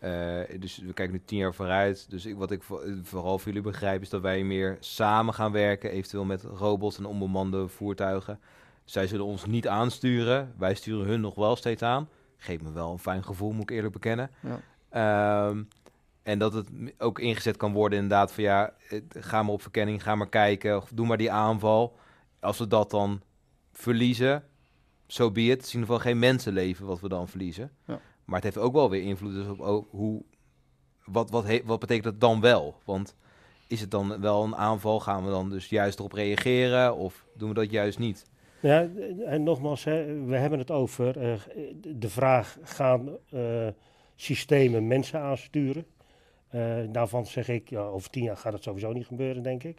eh, 0.01 0.61
dus 0.61 0.79
we 0.79 0.93
kijken 0.93 1.15
nu 1.15 1.23
tien 1.25 1.39
jaar 1.39 1.55
vooruit. 1.55 2.11
Dus 2.11 2.27
ik, 2.27 2.37
wat 2.37 2.51
ik 2.51 2.63
vo- 2.63 2.83
vooral 3.03 3.39
voor 3.39 3.47
jullie 3.47 3.63
begrijp 3.71 4.03
is 4.03 4.09
dat 4.09 4.21
wij 4.21 4.43
meer 4.45 4.77
samen 4.81 5.35
gaan 5.35 5.53
werken, 5.53 5.91
eventueel 5.91 6.25
met 6.25 6.43
robots 6.43 6.99
en 6.99 7.05
onbemande 7.07 7.69
voertuigen. 7.69 8.41
Zij 8.85 9.07
zullen 9.07 9.25
ons 9.25 9.47
niet 9.47 9.69
aansturen. 9.69 10.55
Wij 10.59 10.75
sturen 10.75 11.07
hun 11.07 11.21
nog 11.21 11.35
wel 11.35 11.57
steeds 11.57 11.83
aan. 11.83 12.09
Geeft 12.37 12.63
me 12.63 12.73
wel 12.73 12.93
een 12.93 12.99
fijn 12.99 13.25
gevoel, 13.25 13.53
moet 13.53 13.63
ik 13.71 13.71
eerlijk 13.77 13.93
bekennen. 13.93 14.31
Ja. 14.41 14.61
Ehm, 14.89 15.63
en 16.23 16.39
dat 16.39 16.53
het 16.53 16.69
ook 16.99 17.19
ingezet 17.19 17.57
kan 17.57 17.73
worden 17.73 17.99
inderdaad 17.99 18.33
van 18.33 18.45
ja, 18.45 18.73
eh, 18.89 19.01
ga 19.09 19.43
maar 19.43 19.53
op 19.53 19.63
verkenning, 19.63 20.03
ga 20.03 20.15
maar 20.15 20.29
kijken, 20.29 20.77
of 20.77 20.91
doe 20.95 21.07
maar 21.07 21.17
die 21.17 21.33
aanval. 21.33 21.97
Als 22.41 22.59
we 22.59 22.67
dat 22.67 22.91
dan 22.91 23.23
verliezen, 23.73 24.45
zo 25.07 25.25
so 25.25 25.31
be 25.31 25.41
it. 25.43 25.49
Het 25.51 25.63
is 25.67 25.75
in 25.75 25.81
ieder 25.81 25.95
geval 25.95 26.11
geen 26.11 26.19
mensenleven 26.19 26.87
wat 26.87 27.01
we 27.01 27.09
dan 27.09 27.29
verliezen. 27.29 27.71
Ja. 27.87 28.01
Maar 28.31 28.41
het 28.43 28.55
heeft 28.55 28.67
ook 28.67 28.73
wel 28.73 28.91
weer 28.91 29.03
invloed 29.03 29.33
dus 29.33 29.47
op 29.47 29.87
hoe, 29.91 30.23
wat, 31.05 31.31
wat, 31.31 31.61
wat 31.65 31.79
betekent 31.79 32.05
dat 32.05 32.21
dan 32.21 32.41
wel? 32.41 32.75
Want 32.85 33.17
is 33.67 33.81
het 33.81 33.91
dan 33.91 34.21
wel 34.21 34.45
een 34.45 34.57
aanval? 34.57 35.01
Gaan 35.01 35.25
we 35.25 35.31
dan 35.31 35.51
dus 35.51 35.69
juist 35.69 35.99
erop 35.99 36.13
reageren 36.13 36.97
of 36.97 37.27
doen 37.35 37.49
we 37.49 37.55
dat 37.55 37.71
juist 37.71 37.99
niet? 37.99 38.27
Ja, 38.61 38.89
en 39.27 39.43
nogmaals, 39.43 39.85
hè, 39.85 40.25
we 40.25 40.37
hebben 40.37 40.59
het 40.59 40.71
over 40.71 41.19
eh, 41.19 41.33
de 41.83 42.09
vraag: 42.09 42.59
gaan 42.63 43.09
eh, 43.31 43.69
systemen 44.15 44.87
mensen 44.87 45.21
aansturen? 45.21 45.87
Eh, 46.49 46.77
daarvan 46.89 47.27
zeg 47.27 47.49
ik, 47.49 47.71
ja, 47.71 47.83
over 47.83 48.11
tien 48.11 48.23
jaar 48.25 48.37
gaat 48.37 48.53
het 48.53 48.63
sowieso 48.63 48.93
niet 48.93 49.07
gebeuren, 49.07 49.43
denk 49.43 49.63
ik. 49.65 49.79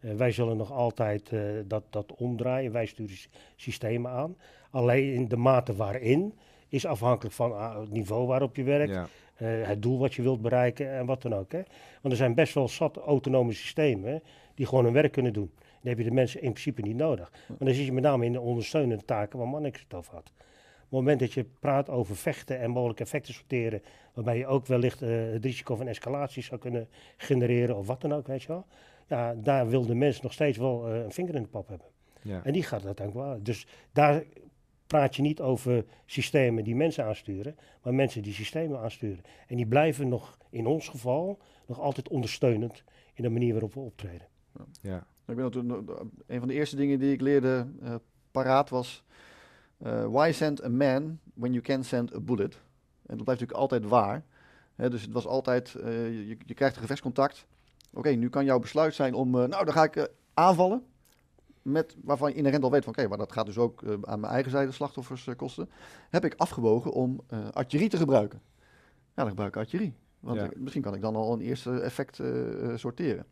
Wij 0.00 0.32
zullen 0.32 0.56
nog 0.56 0.72
altijd 0.72 1.32
dat, 1.66 1.82
dat 1.90 2.14
omdraaien. 2.14 2.72
Wij 2.72 2.86
sturen 2.86 3.16
sy- 3.16 3.28
systemen 3.56 4.10
aan. 4.10 4.36
Alleen 4.70 5.12
in 5.12 5.28
de 5.28 5.36
mate 5.36 5.76
waarin 5.76 6.34
is 6.70 6.86
afhankelijk 6.86 7.34
van 7.34 7.56
ah, 7.56 7.80
het 7.80 7.90
niveau 7.90 8.26
waarop 8.26 8.56
je 8.56 8.62
werkt, 8.62 8.92
Ja, 8.92 9.08
eh, 9.36 9.48
het 9.62 9.82
doel 9.82 9.98
wat 9.98 10.14
je 10.14 10.22
wilt 10.22 10.40
bereiken 10.40 10.90
en 10.90 11.06
wat 11.06 11.22
dan 11.22 11.34
ook. 11.34 11.52
Hè. 11.52 11.62
Want 12.00 12.14
er 12.14 12.16
zijn 12.16 12.34
best 12.34 12.54
wel 12.54 12.68
zat 12.68 12.96
autonome 12.96 13.52
systemen 13.52 14.10
hè, 14.10 14.18
die 14.54 14.66
gewoon 14.66 14.84
hun 14.84 14.92
werk 14.92 15.12
kunnen 15.12 15.32
doen. 15.32 15.50
Dan 15.56 15.88
heb 15.88 15.98
je 15.98 16.04
de 16.04 16.10
mensen 16.10 16.42
in 16.42 16.50
principe 16.50 16.82
niet 16.82 16.96
nodig. 16.96 17.32
Maar 17.48 17.58
dan 17.58 17.74
zit 17.74 17.84
je 17.84 17.92
met 17.92 18.02
name 18.02 18.24
in 18.24 18.32
de 18.32 18.40
ondersteunende 18.40 19.04
taken 19.04 19.38
waar 19.38 19.48
Mannix 19.48 19.80
het 19.80 19.94
over 19.94 20.14
had. 20.14 20.32
Op 20.90 20.96
het 20.96 21.04
moment 21.06 21.20
dat 21.20 21.32
je 21.32 21.46
praat 21.60 21.90
over 21.90 22.16
vechten 22.16 22.60
en 22.60 22.70
mogelijke 22.70 23.02
effecten 23.02 23.34
sorteren, 23.34 23.82
waarbij 24.14 24.38
je 24.38 24.46
ook 24.46 24.66
wellicht 24.66 25.02
eh, 25.02 25.08
het 25.32 25.44
risico 25.44 25.76
van 25.76 25.86
escalatie 25.86 26.42
zou 26.42 26.60
kunnen 26.60 26.88
genereren 27.16 27.76
of 27.76 27.86
wat 27.86 28.00
dan 28.00 28.12
ook, 28.14 28.26
weet 28.26 28.42
je 28.42 28.48
wel. 28.48 28.66
Ja, 29.06 29.34
daar 29.34 29.68
wil 29.68 29.86
de 29.86 29.94
mens 29.94 30.20
nog 30.20 30.32
steeds 30.32 30.58
wel 30.58 30.88
eh, 30.88 31.02
een 31.02 31.12
vinger 31.12 31.34
in 31.34 31.42
de 31.42 31.48
pap 31.48 31.68
hebben. 31.68 31.86
ja. 32.22 32.40
En 32.44 32.52
die 32.52 32.62
gaat 32.62 32.84
uiteindelijk 32.84 33.26
wel. 33.26 33.42
Dus 33.42 33.66
daar 33.92 34.22
praat 34.90 35.16
je 35.16 35.22
niet 35.22 35.40
over 35.40 35.84
systemen 36.06 36.64
die 36.64 36.76
mensen 36.76 37.04
aansturen, 37.04 37.56
maar 37.82 37.94
mensen 37.94 38.22
die 38.22 38.32
systemen 38.32 38.80
aansturen. 38.80 39.22
En 39.46 39.56
die 39.56 39.66
blijven 39.66 40.08
nog, 40.08 40.38
in 40.50 40.66
ons 40.66 40.88
geval, 40.88 41.38
nog 41.66 41.78
altijd 41.78 42.08
ondersteunend 42.08 42.84
in 43.14 43.22
de 43.22 43.28
manier 43.28 43.52
waarop 43.52 43.74
we 43.74 43.80
optreden. 43.80 44.26
ja. 44.82 45.06
Ik 45.26 45.36
ben 45.36 45.50
toen, 45.50 45.70
een 46.26 46.38
van 46.38 46.48
de 46.48 46.54
eerste 46.54 46.76
dingen 46.76 46.98
die 46.98 47.12
ik 47.12 47.20
leerde 47.20 47.66
eh, 47.82 47.94
paraat 48.30 48.70
was... 48.70 49.04
eh, 49.78 50.04
why 50.06 50.30
send 50.32 50.64
a 50.64 50.68
man 50.68 51.18
when 51.34 51.52
you 51.52 51.62
can 51.62 51.84
send 51.84 52.14
a 52.14 52.20
bullet? 52.20 52.54
En 53.06 53.16
dat 53.16 53.24
blijft 53.24 53.40
natuurlijk 53.40 53.58
altijd 53.58 53.84
waar. 53.84 54.24
Hè, 54.74 54.90
dus 54.90 55.02
het 55.02 55.12
was 55.12 55.26
altijd, 55.26 55.74
eh, 55.74 56.28
je, 56.28 56.36
je 56.46 56.54
krijgt 56.54 56.74
een 56.74 56.80
gevechtscontact. 56.80 57.46
Oké, 57.92 58.08
nu 58.10 58.28
kan 58.28 58.44
jouw 58.44 58.58
besluit 58.58 58.94
zijn 58.94 59.14
om, 59.14 59.30
nou 59.30 59.64
dan 59.64 59.72
ga 59.72 59.84
ik 59.84 60.10
aanvallen. 60.34 60.84
Met, 61.62 61.96
waarvan 62.02 62.30
je 62.30 62.36
inherent 62.36 62.62
al 62.64 62.70
weet 62.70 62.84
van, 62.84 62.92
oké, 62.92 63.08
maar 63.08 63.18
dat 63.18 63.32
gaat 63.32 63.46
dus 63.46 63.58
ook 63.58 63.82
eh, 63.82 63.94
aan 64.02 64.20
mijn 64.20 64.32
eigen 64.32 64.50
zijde 64.50 64.72
slachtoffers 64.72 65.26
eh, 65.26 65.36
kosten. 65.36 65.70
Heb 66.10 66.24
ik 66.24 66.34
afgewogen 66.36 66.92
om 66.92 67.20
eh, 67.26 67.48
artillerie 67.48 67.90
te 67.90 67.96
gebruiken. 67.96 68.40
Ja, 69.14 69.22
dan 69.22 69.28
gebruik 69.28 69.54
ik 69.54 69.56
artillerie. 69.60 69.94
Want 70.20 70.38
Ja. 70.38 70.44
ik- 70.44 70.58
misschien 70.60 70.82
kan 70.82 70.94
ik 70.94 71.00
dan 71.00 71.16
al 71.16 71.32
een 71.32 71.40
eerste 71.40 71.80
effect 71.80 72.20
sorteren. 72.74 73.24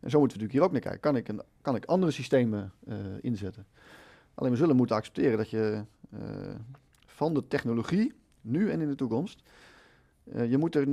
En 0.00 0.10
zo 0.10 0.18
moeten 0.18 0.38
we 0.38 0.42
natuurlijk 0.44 0.52
hier 0.52 0.62
ook 0.62 0.72
naar 0.72 0.80
kijken. 0.80 1.00
Kan 1.00 1.16
ik, 1.16 1.28
een, 1.28 1.42
kan 1.60 1.74
ik 1.76 1.84
andere 1.84 2.12
systemen 2.12 2.72
inzetten? 3.20 3.66
Alleen 4.34 4.50
we 4.50 4.56
zullen 4.56 4.76
moeten 4.76 4.96
accepteren 4.96 5.36
dat 5.36 5.50
je 5.50 5.84
van 7.06 7.34
de 7.34 7.46
technologie, 7.48 8.12
nu 8.40 8.70
en 8.70 8.80
in 8.80 8.88
de 8.88 8.94
toekomst, 8.94 9.42
je 10.48 10.58
moet 10.58 10.74
er 10.74 10.86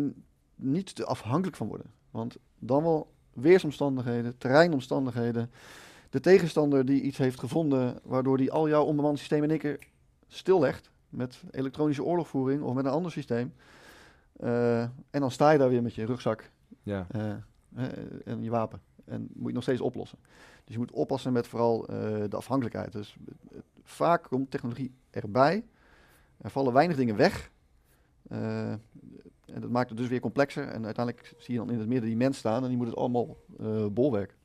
niet 0.55 0.95
te 0.95 1.05
afhankelijk 1.05 1.57
van 1.57 1.67
worden. 1.67 1.87
Want 2.11 2.37
dan 2.59 2.83
wel 2.83 3.13
weersomstandigheden, 3.33 4.37
terreinomstandigheden, 4.37 5.51
de 6.09 6.19
tegenstander 6.19 6.85
die 6.85 7.01
iets 7.01 7.17
heeft 7.17 7.39
gevonden 7.39 7.99
waardoor 8.03 8.37
die 8.37 8.51
al 8.51 8.69
jouw 8.69 8.83
onbemande 8.83 9.17
systemen 9.17 9.43
in 9.43 9.49
één 9.49 9.59
keer 9.59 9.87
stillegt 10.27 10.91
met 11.09 11.43
elektronische 11.51 12.03
oorlogvoering 12.03 12.61
of 12.63 12.73
met 12.73 12.85
een 12.85 12.91
ander 12.91 13.11
systeem. 13.11 13.53
Eh, 14.39 14.81
en 14.81 15.19
dan 15.19 15.31
sta 15.31 15.51
je 15.51 15.57
daar 15.57 15.69
weer 15.69 15.81
met 15.81 15.95
je 15.95 16.05
rugzak 16.05 16.51
ja. 16.83 17.07
eh, 17.11 17.31
eh, 17.75 17.87
en 18.25 18.43
je 18.43 18.49
wapen. 18.49 18.81
En 19.05 19.21
moet 19.21 19.31
je 19.37 19.45
het 19.45 19.53
nog 19.53 19.63
steeds 19.63 19.81
oplossen. 19.81 20.17
Dus 20.63 20.73
je 20.73 20.79
moet 20.79 20.91
oppassen 20.91 21.33
met 21.33 21.47
vooral 21.47 21.85
de 22.29 22.35
afhankelijkheid. 22.35 22.91
Dus 22.91 23.15
vaak 23.83 24.23
komt 24.23 24.51
technologie 24.51 24.93
erbij. 25.09 25.65
Er 26.37 26.49
vallen 26.49 26.73
weinig 26.73 26.97
dingen 26.97 27.15
weg. 27.15 27.51
En 28.27 28.81
dat 29.61 29.69
maakt 29.69 29.89
het 29.89 29.97
dus 29.97 30.07
weer 30.07 30.19
complexer. 30.19 30.67
En 30.67 30.85
uiteindelijk 30.85 31.33
zie 31.37 31.53
je 31.53 31.59
dan 31.59 31.69
in 31.71 31.79
het 31.79 31.87
midden 31.87 32.07
die 32.07 32.17
mens 32.17 32.37
staan 32.37 32.63
en 32.63 32.67
die 32.67 32.77
moet 32.77 32.87
het 32.87 32.95
allemaal 32.95 33.37
bolwerk. 33.91 34.35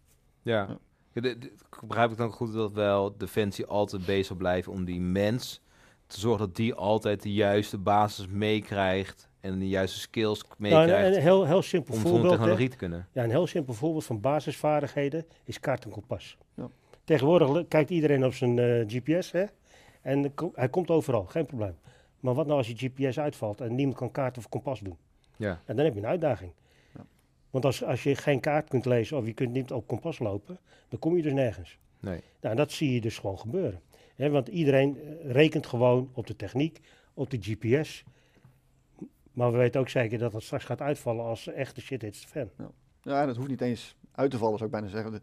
Ja. 0.42 0.66
Ja. 0.68 0.79
Ja, 1.22 1.28
de- 1.35 1.38
de- 1.38 1.52
begrijp 1.87 2.11
ik 2.11 2.16
dan 2.16 2.30
goed 2.33 2.52
dat 2.52 2.72
wel 2.72 3.16
Defensie 3.16 3.66
altijd 3.66 4.04
bezig 4.06 4.37
blijft 4.37 4.68
om 4.68 4.85
die 4.85 5.00
mens 5.00 5.61
te 6.06 6.20
zorgen 6.20 6.46
dat 6.46 6.56
die 6.56 6.74
altijd 6.74 7.22
de 7.22 7.33
juiste 7.33 7.78
basis 7.78 8.26
meekrijgt 8.26 9.28
en 9.40 9.59
de 9.59 9.68
juiste 9.68 9.98
skills 9.98 10.42
Nou, 10.42 10.54
meekrijgt 10.59 11.09
een, 11.09 11.14
een 11.14 11.20
heel, 11.22 11.46
heel 11.46 11.62
simpel 11.62 11.94
om 11.94 12.00
voorbeeld. 12.00 12.22
hè. 12.24 12.28
technologie 12.30 12.68
te 12.68 12.76
kunnen. 12.76 13.09
Ja, 13.12 13.24
een 13.24 13.30
heel 13.30 13.46
simpel 13.46 13.74
voorbeeld 13.74 14.04
van 14.04 14.20
basisvaardigheden 14.20 15.24
is 15.44 15.61
kaart 15.61 15.85
en 15.85 15.90
kompas. 15.90 16.37
Ja. 16.54 16.68
Tegenwoordig 17.04 17.68
kijkt 17.68 17.90
iedereen 17.90 18.24
op 18.24 18.35
zijn 18.35 18.59
eh, 18.59 18.85
GPS 18.87 19.30
hè? 19.33 19.44
en 20.02 20.35
ko- 20.35 20.52
hij 20.54 20.68
komt 20.68 20.90
overal, 20.90 21.24
geen 21.24 21.46
probleem. 21.46 21.76
Maar 22.20 22.35
wat 22.35 22.46
nou 22.46 22.59
als 22.59 22.68
je 22.68 22.74
GPS 22.90 23.18
uitvalt 23.18 23.61
en 23.61 23.74
niemand 23.74 23.96
kan 23.96 24.11
kaart 24.11 24.38
of 24.38 24.48
kompas 24.48 24.80
doen? 24.80 24.96
Ja, 25.37 25.61
En 25.64 25.76
dan 25.76 25.85
heb 25.85 25.94
je 25.94 26.00
een 26.00 26.06
uitdaging. 26.06 26.52
Ja. 27.50 27.56
Want 27.60 27.64
als, 27.64 27.84
als 27.84 28.02
je 28.02 28.14
geen 28.16 28.40
kaart 28.40 28.68
kunt 28.68 28.84
lezen 28.84 29.16
of 29.16 29.26
je 29.26 29.32
kunt 29.32 29.52
niet 29.52 29.72
op 29.72 29.86
kompas 29.86 30.18
lopen, 30.18 30.58
dan 30.88 30.98
kom 30.98 31.16
je 31.16 31.22
dus 31.22 31.32
nergens. 31.32 31.78
nee. 32.00 32.20
Nou, 32.40 32.56
dat 32.56 32.72
zie 32.72 32.92
je 32.94 33.00
dus 33.00 33.18
gewoon 33.18 33.38
gebeuren. 33.38 33.80
Hè, 34.14 34.30
want 34.30 34.48
iedereen 34.48 34.98
eh, 34.98 35.30
rekent 35.32 35.66
gewoon 35.66 36.10
op 36.12 36.26
de 36.26 36.36
techniek, 36.36 36.80
op 37.14 37.30
de 37.30 37.38
GPS. 37.40 38.04
Maar 39.32 39.52
we 39.52 39.58
weten 39.58 39.80
ook 39.80 39.88
zeker 39.88 40.18
dat 40.18 40.32
het 40.32 40.42
straks 40.42 40.64
gaat 40.64 40.80
uitvallen 40.80 41.24
als 41.24 41.46
echte 41.46 41.80
shit 41.80 42.02
hits 42.02 42.20
the 42.20 42.28
fan. 42.28 42.50
Ja, 43.02 43.22
en 43.22 43.28
het 43.28 43.36
hoeft 43.36 43.48
niet 43.48 43.60
eens 43.60 43.96
uit 44.12 44.30
te 44.30 44.38
vallen, 44.38 44.58
zou 44.58 44.70
ik 44.70 44.76
bijna 44.80 44.88
zeggen. 44.88 45.12
De, 45.12 45.20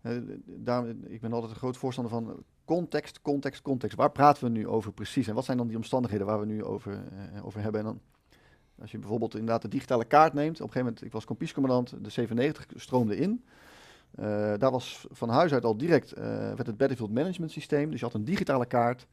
eh, 0.00 0.10
de- 0.12 0.40
daarom, 0.46 1.04
ik 1.06 1.20
ben 1.20 1.32
altijd 1.32 1.52
een 1.52 1.58
groot 1.58 1.76
voorstander 1.76 2.12
van 2.12 2.42
context, 2.64 3.22
context, 3.22 3.62
context. 3.62 3.96
Waar 3.96 4.10
praten 4.12 4.44
we 4.44 4.50
nu 4.50 4.66
over 4.68 4.92
precies? 4.92 5.28
En 5.28 5.34
wat 5.34 5.44
zijn 5.44 5.56
dan 5.56 5.66
die 5.66 5.76
omstandigheden 5.76 6.26
waar 6.26 6.40
we 6.40 6.46
nu 6.46 6.64
over, 6.64 6.92
eh, 7.34 7.46
over 7.46 7.60
hebben? 7.60 7.80
En 7.80 7.86
dan, 7.86 8.00
als 8.80 8.90
je 8.90 8.98
bijvoorbeeld 8.98 9.34
inderdaad 9.34 9.62
de 9.62 9.68
digitale 9.68 10.04
kaart 10.04 10.32
neemt. 10.32 10.60
Op 10.60 10.66
een 10.66 10.72
gegeven 10.72 10.84
moment, 10.84 11.04
ik 11.04 11.12
was 11.12 11.24
kompiescommandant, 11.24 12.04
de 12.04 12.10
97 12.10 12.66
stroomde 12.76 13.16
in. 13.16 13.44
Eh, 14.16 14.52
daar 14.58 14.70
was 14.70 15.06
van 15.10 15.28
huis 15.28 15.52
uit 15.52 15.64
al 15.64 15.76
direct 15.76 16.12
eh, 16.12 16.24
werd 16.26 16.66
het 16.66 16.76
Battlefield 16.76 17.12
Management 17.12 17.52
Systeem. 17.52 17.90
Dus 17.90 17.98
je 18.00 18.04
had 18.06 18.14
een 18.14 18.24
digitale 18.24 18.66
kaart. 18.66 19.06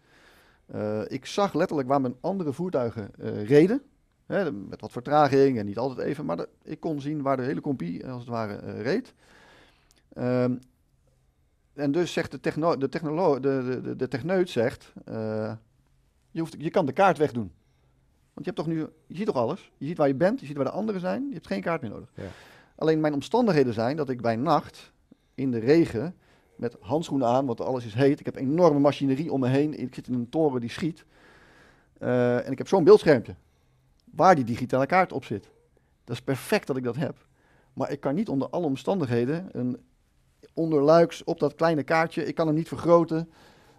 Eh, 0.65 1.01
ik 1.07 1.25
zag 1.25 1.53
letterlijk 1.53 1.87
waar 1.87 2.01
mijn 2.01 2.15
andere 2.21 2.53
voertuigen 2.53 3.11
reden. 3.45 3.81
Hè, 4.25 4.51
met 4.51 4.81
wat 4.81 4.91
vertraging 4.91 5.57
en 5.57 5.65
niet 5.65 5.77
altijd 5.77 6.07
even. 6.07 6.25
Maar 6.25 6.45
ik 6.63 6.79
kon 6.79 7.01
zien 7.01 7.21
waar 7.21 7.37
de 7.37 7.43
hele 7.43 7.61
compie, 7.61 8.07
als 8.07 8.19
het 8.19 8.29
ware, 8.29 8.81
reed. 8.81 9.13
Ehm, 10.13 10.55
en 11.73 11.91
dus 11.91 12.13
zegt 12.13 12.31
de, 12.31 12.39
techno, 12.39 12.77
de, 12.77 12.89
technolo, 12.89 13.39
de, 13.39 13.79
de, 13.83 13.95
de, 13.95 14.07
techneut 14.07 14.49
zegt, 14.49 14.93
je, 16.31 16.39
hoeft, 16.39 16.55
je 16.57 16.69
kan 16.69 16.85
de 16.85 16.93
kaart 16.93 17.17
wegdoen. 17.17 17.51
Want 18.33 18.45
je 18.45 18.51
hebt 18.51 18.55
toch 18.55 18.67
nu, 18.67 18.79
je 19.07 19.15
ziet 19.15 19.25
toch 19.25 19.35
alles? 19.35 19.71
Je 19.77 19.85
ziet 19.85 19.97
waar 19.97 20.07
je 20.07 20.15
bent, 20.15 20.39
je 20.39 20.45
ziet 20.45 20.55
waar 20.55 20.65
de 20.65 20.71
anderen 20.71 21.01
zijn, 21.01 21.27
je 21.27 21.33
hebt 21.33 21.47
geen 21.47 21.61
kaart 21.61 21.81
meer 21.81 21.89
nodig. 21.89 22.11
Ja. 22.15 22.23
Alleen 22.75 22.99
mijn 22.99 23.13
omstandigheden 23.13 23.73
zijn 23.73 23.95
dat 23.95 24.09
ik 24.09 24.21
bij 24.21 24.35
nacht 24.35 24.91
in 25.35 25.51
de 25.51 25.59
regen 25.59 26.15
met 26.55 26.77
handschoenen 26.79 27.27
aan, 27.27 27.45
want 27.45 27.61
alles 27.61 27.85
is 27.85 27.93
heet. 27.93 28.19
Ik 28.19 28.25
heb 28.25 28.35
enorme 28.35 28.79
machinerie 28.79 29.31
om 29.31 29.39
me 29.39 29.47
heen. 29.47 29.79
Ik 29.79 29.95
zit 29.95 30.07
in 30.07 30.13
een 30.13 30.29
toren 30.29 30.61
die 30.61 30.69
schiet. 30.69 31.05
Eh, 31.99 32.45
en 32.45 32.51
ik 32.51 32.57
heb 32.57 32.67
zo'n 32.67 32.83
beeldschermpje 32.83 33.35
waar 34.11 34.35
die 34.35 34.43
digitale 34.43 34.85
kaart 34.85 35.11
op 35.11 35.25
zit. 35.25 35.49
Dat 36.03 36.15
is 36.15 36.21
perfect 36.21 36.67
dat 36.67 36.77
ik 36.77 36.83
dat 36.83 36.95
heb. 36.95 37.27
Maar 37.73 37.91
ik 37.91 37.99
kan 37.99 38.15
niet 38.15 38.29
onder 38.29 38.49
alle 38.49 38.65
omstandigheden 38.65 39.49
een 39.51 39.77
onderluiks 40.53 41.23
op 41.23 41.39
dat 41.39 41.55
kleine 41.55 41.83
kaartje. 41.83 42.25
Ik 42.25 42.35
kan 42.35 42.47
hem 42.47 42.55
niet 42.55 42.67
vergroten. 42.67 43.29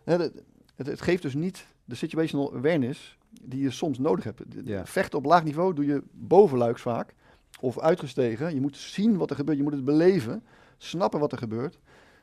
De- 0.04 0.32
het, 0.74 0.86
het 0.86 1.00
geeft 1.00 1.22
dus 1.22 1.34
niet 1.34 1.66
de 1.84 1.94
situational 1.94 2.54
awareness 2.54 3.18
die 3.42 3.62
je 3.62 3.70
soms 3.70 3.98
nodig 3.98 4.24
hebt. 4.24 4.42
Ja. 4.64 4.86
Vechten 4.86 5.18
op 5.18 5.24
laag 5.24 5.44
niveau 5.44 5.74
doe 5.74 5.86
je 5.86 6.02
bovenluiks 6.12 6.82
vaak. 6.82 7.14
Of 7.60 7.80
uitgestegen. 7.80 8.54
Je 8.54 8.60
moet 8.60 8.76
zien 8.76 9.16
wat 9.16 9.30
er 9.30 9.36
gebeurt. 9.36 9.56
Je 9.58 9.62
moet 9.64 9.72
het 9.72 9.84
beleven. 9.84 10.44
Snappen 10.78 11.20
wat 11.20 11.32
er 11.32 11.38
gebeurt. 11.38 11.78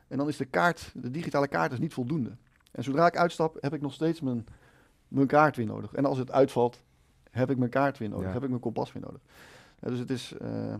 En 0.08 0.16
dan 0.18 0.28
is 0.28 0.36
de 0.36 0.44
kaart, 0.44 0.92
de 0.94 1.10
digitale 1.10 1.48
kaart 1.48 1.72
is 1.72 1.78
niet 1.78 1.92
voldoende. 1.94 2.30
En 2.72 2.82
zodra 2.84 3.06
ik 3.06 3.16
uitstap, 3.16 3.56
heb 3.60 3.74
ik 3.74 3.80
nog 3.80 3.92
steeds 3.92 4.20
mijn, 4.20 4.46
mijn 5.08 5.26
kaart 5.26 5.56
weer 5.56 5.66
nodig. 5.66 5.92
En 5.92 6.04
als 6.04 6.18
het 6.18 6.30
uitvalt, 6.30 6.82
heb 7.30 7.50
ik 7.50 7.56
mijn 7.58 7.70
kaart 7.70 7.98
weer 7.98 8.08
nodig. 8.08 8.26
Ja. 8.26 8.32
Heb 8.32 8.42
ik 8.42 8.48
mijn 8.48 8.60
kompas 8.60 8.92
weer 8.92 9.02
nodig. 9.02 9.20
Ja, 9.80 9.88
dus 9.88 9.98
het 9.98 10.10
is... 10.10 10.34
eh, 10.40 10.74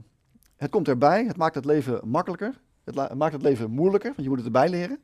het 0.57 0.71
komt 0.71 0.89
erbij. 0.89 1.25
Het 1.25 1.37
maakt 1.37 1.55
het 1.55 1.65
leven 1.65 2.09
makkelijker. 2.09 2.61
Het 2.85 3.15
maakt 3.15 3.33
het 3.33 3.43
leven 3.43 3.71
moeilijker, 3.71 4.11
want 4.11 4.23
je 4.23 4.29
moet 4.29 4.37
het 4.37 4.47
erbij 4.47 4.69
leren. 4.69 4.99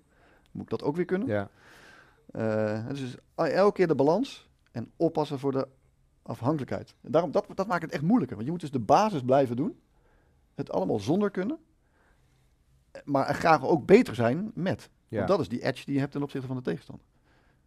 Moet 0.50 0.62
ik 0.62 0.70
dat 0.70 0.82
ook 0.82 0.96
weer 0.96 1.04
kunnen. 1.04 1.28
Ja, 1.28 1.48
Eh, 2.30 2.88
dus 2.88 3.00
het 3.00 3.08
is 3.08 3.16
elke 3.52 3.72
keer 3.72 3.86
de 3.86 3.94
balans 3.94 4.47
en 4.78 4.92
oppassen 4.96 5.38
voor 5.38 5.52
de 5.52 5.68
afhankelijkheid. 6.22 6.94
En 7.00 7.10
daarom, 7.10 7.30
dat, 7.30 7.46
dat 7.54 7.66
maakt 7.66 7.82
het 7.82 7.92
echt 7.92 8.02
moeilijker. 8.02 8.36
Want 8.36 8.46
je 8.46 8.52
moet 8.52 8.62
dus 8.62 8.70
de 8.70 8.78
basis 8.78 9.22
blijven 9.22 9.56
doen. 9.56 9.80
Het 10.54 10.70
allemaal 10.70 10.98
zonder 10.98 11.30
kunnen. 11.30 11.58
Maar 13.04 13.34
graag 13.34 13.64
ook 13.64 13.86
beter 13.86 14.14
zijn 14.14 14.50
met. 14.54 14.90
ja, 15.08 15.16
Want 15.16 15.28
dat 15.28 15.40
is 15.40 15.48
die 15.48 15.62
edge 15.62 15.84
die 15.84 15.94
je 15.94 16.00
hebt 16.00 16.12
ten 16.12 16.22
opzichte 16.22 16.46
van 16.46 16.56
de 16.56 16.62
tegenstander. 16.62 17.06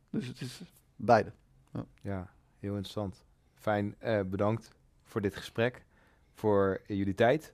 Dus 0.10 0.28
het 0.28 0.42
is 0.42 0.62
beide. 0.96 1.34
ja, 2.02 2.34
heel 2.60 2.72
interessant. 2.72 3.24
Fijn, 3.54 3.96
eh, 4.00 4.22
bedankt 4.22 4.72
voor 5.04 5.22
dit 5.22 5.36
gesprek, 5.36 5.86
voor 6.34 6.82
jullie 6.88 7.16
tijd. 7.16 7.54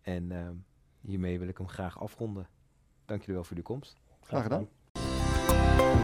En 0.00 0.32
ehm, 0.32 0.54
hiermee 1.00 1.38
wil 1.38 1.48
ik 1.48 1.58
hem 1.58 1.68
graag 1.68 2.00
afronden. 2.00 2.48
Dank 3.04 3.20
jullie 3.20 3.34
wel 3.34 3.44
voor 3.44 3.56
de 3.56 3.62
komst. 3.62 4.00
Graag 4.20 4.42
gedaan. 4.42 4.68